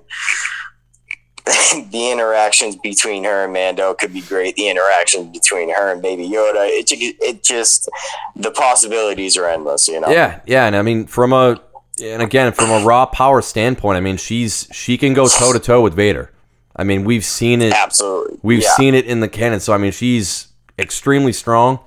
the 1.91 2.09
interactions 2.11 2.75
between 2.77 3.23
her 3.23 3.43
and 3.43 3.53
Mando 3.53 3.93
could 3.93 4.13
be 4.13 4.21
great. 4.21 4.55
The 4.55 4.67
interactions 4.67 5.31
between 5.31 5.69
her 5.73 5.91
and 5.91 6.01
Baby 6.01 6.27
Yoda, 6.27 6.67
it, 6.67 6.91
it 6.91 7.43
just 7.43 7.89
the 8.35 8.51
possibilities 8.51 9.37
are 9.37 9.47
endless. 9.47 9.87
You 9.87 9.99
know? 9.99 10.09
Yeah, 10.09 10.41
yeah, 10.45 10.65
and 10.65 10.75
I 10.75 10.81
mean 10.81 11.05
from 11.05 11.33
a 11.33 11.61
and 12.01 12.21
again 12.21 12.51
from 12.51 12.71
a 12.71 12.83
raw 12.83 13.05
power 13.05 13.41
standpoint, 13.41 13.97
I 13.97 14.01
mean 14.01 14.17
she's 14.17 14.67
she 14.71 14.97
can 14.97 15.13
go 15.13 15.27
toe 15.27 15.53
to 15.53 15.59
toe 15.59 15.81
with 15.81 15.93
Vader. 15.93 16.31
I 16.75 16.83
mean 16.83 17.03
we've 17.03 17.25
seen 17.25 17.61
it 17.61 17.73
absolutely. 17.73 18.39
we've 18.43 18.63
yeah. 18.63 18.75
seen 18.75 18.95
it 18.95 19.05
in 19.05 19.19
the 19.19 19.27
canon, 19.27 19.59
so 19.59 19.73
I 19.73 19.77
mean 19.77 19.91
she's 19.91 20.49
extremely 20.77 21.33
strong. 21.33 21.79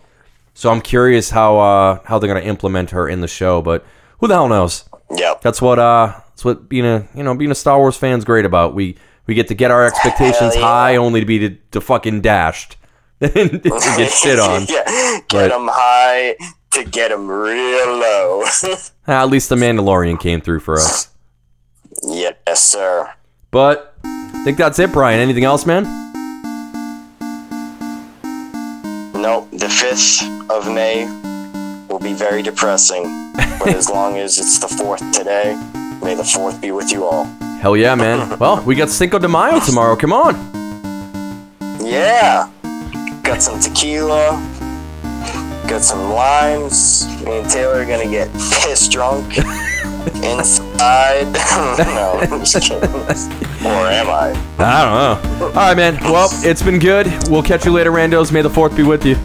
So 0.55 0.71
I'm 0.71 0.81
curious 0.81 1.31
how 1.31 1.59
uh 1.59 2.01
how 2.05 2.19
they're 2.19 2.33
gonna 2.33 2.47
implement 2.47 2.91
her 2.91 3.09
in 3.09 3.21
the 3.21 3.29
show, 3.29 3.63
but 3.63 3.85
who 4.19 4.29
the 4.29 4.35
hell 4.35 4.49
knows? 4.49 4.85
Yep. 5.11 5.43
That's 5.43 5.63
what 5.63 5.79
uh 5.79 6.21
that's 6.29 6.45
what 6.45 6.69
being 6.69 6.87
a 6.87 7.09
you 7.15 7.23
know 7.23 7.35
being 7.35 7.51
a 7.51 7.55
Star 7.55 7.79
Wars 7.79 7.97
fan's 7.97 8.25
great 8.25 8.45
about. 8.45 8.75
We 8.75 8.97
we 9.27 9.35
get 9.35 9.49
to 9.49 9.55
get 9.55 9.71
our 9.71 9.87
expectations 9.87 10.57
yeah. 10.57 10.63
high 10.63 10.97
only 10.97 11.21
to 11.21 11.27
be 11.27 11.39
to, 11.41 11.51
to 11.73 11.81
fucking 11.81 12.23
dashed 12.23 12.77
and 13.21 13.63
get 13.63 14.11
shit 14.11 14.39
on. 14.39 14.67
yeah, 14.69 14.85
But- 14.85 15.29
get 15.29 15.49
them 15.49 15.69
high 15.71 16.37
to 16.71 16.85
get 16.85 17.09
them 17.11 17.29
real 17.29 17.99
low. 17.99 18.45
At 19.07 19.25
least 19.27 19.49
the 19.49 19.57
Mandalorian 19.57 20.21
came 20.21 20.41
through 20.41 20.61
for 20.61 20.75
us. 20.75 21.09
yes, 22.03 22.63
sir. 22.63 23.13
But 23.51 23.88
think 24.49 24.57
that's 24.57 24.79
it, 24.79 24.91
Brian. 24.91 25.21
Anything 25.21 25.45
else, 25.45 25.67
man? 25.67 25.85
Nope, 29.13 29.51
the 29.51 29.67
5th 29.69 30.49
of 30.49 30.73
May 30.73 31.05
will 31.91 31.99
be 31.99 32.15
very 32.15 32.41
depressing. 32.41 33.35
but 33.59 33.69
as 33.75 33.91
long 33.97 34.17
as 34.17 34.39
it's 34.39 34.59
the 34.59 34.67
4th 34.67 35.13
today, 35.13 35.53
may 36.03 36.15
the 36.15 36.23
4th 36.23 36.63
be 36.63 36.71
with 36.71 36.91
you 36.91 37.05
all. 37.05 37.25
Hell 37.61 37.77
yeah, 37.77 37.95
man. 37.95 38.39
Well, 38.41 38.63
we 38.65 38.75
got 38.75 38.89
Cinco 38.89 39.19
de 39.19 39.29
Mayo 39.29 39.61
tomorrow. 39.61 39.97
Come 39.97 40.15
on. 40.15 40.35
Yeah! 41.85 42.49
Got 43.23 43.43
some 43.43 43.61
tequila, 43.61 44.31
got 45.69 45.83
some 45.83 46.09
limes. 46.15 47.07
Me 47.23 47.41
and 47.41 47.51
Taylor 47.51 47.83
are 47.83 47.85
gonna 47.85 48.11
get 48.11 48.33
pissed 48.65 48.93
drunk 48.93 49.37
inside. 50.25 51.35
no, 51.85 52.19
I'm 52.23 52.41
just 52.47 52.63
kidding. 52.63 53.48
Or 53.69 53.87
am 53.87 54.09
I? 54.09 54.31
I 54.59 55.19
don't 55.21 55.41
know. 55.41 55.47
All 55.49 55.53
right, 55.53 55.77
man. 55.77 55.99
Well, 56.03 56.29
it's 56.43 56.63
been 56.63 56.79
good. 56.79 57.07
We'll 57.29 57.43
catch 57.43 57.67
you 57.67 57.73
later, 57.73 57.91
Randos. 57.93 58.33
May 58.33 58.41
the 58.41 58.49
fourth 58.49 58.75
be 58.75 58.83
with 58.83 59.05
you. 59.05 59.17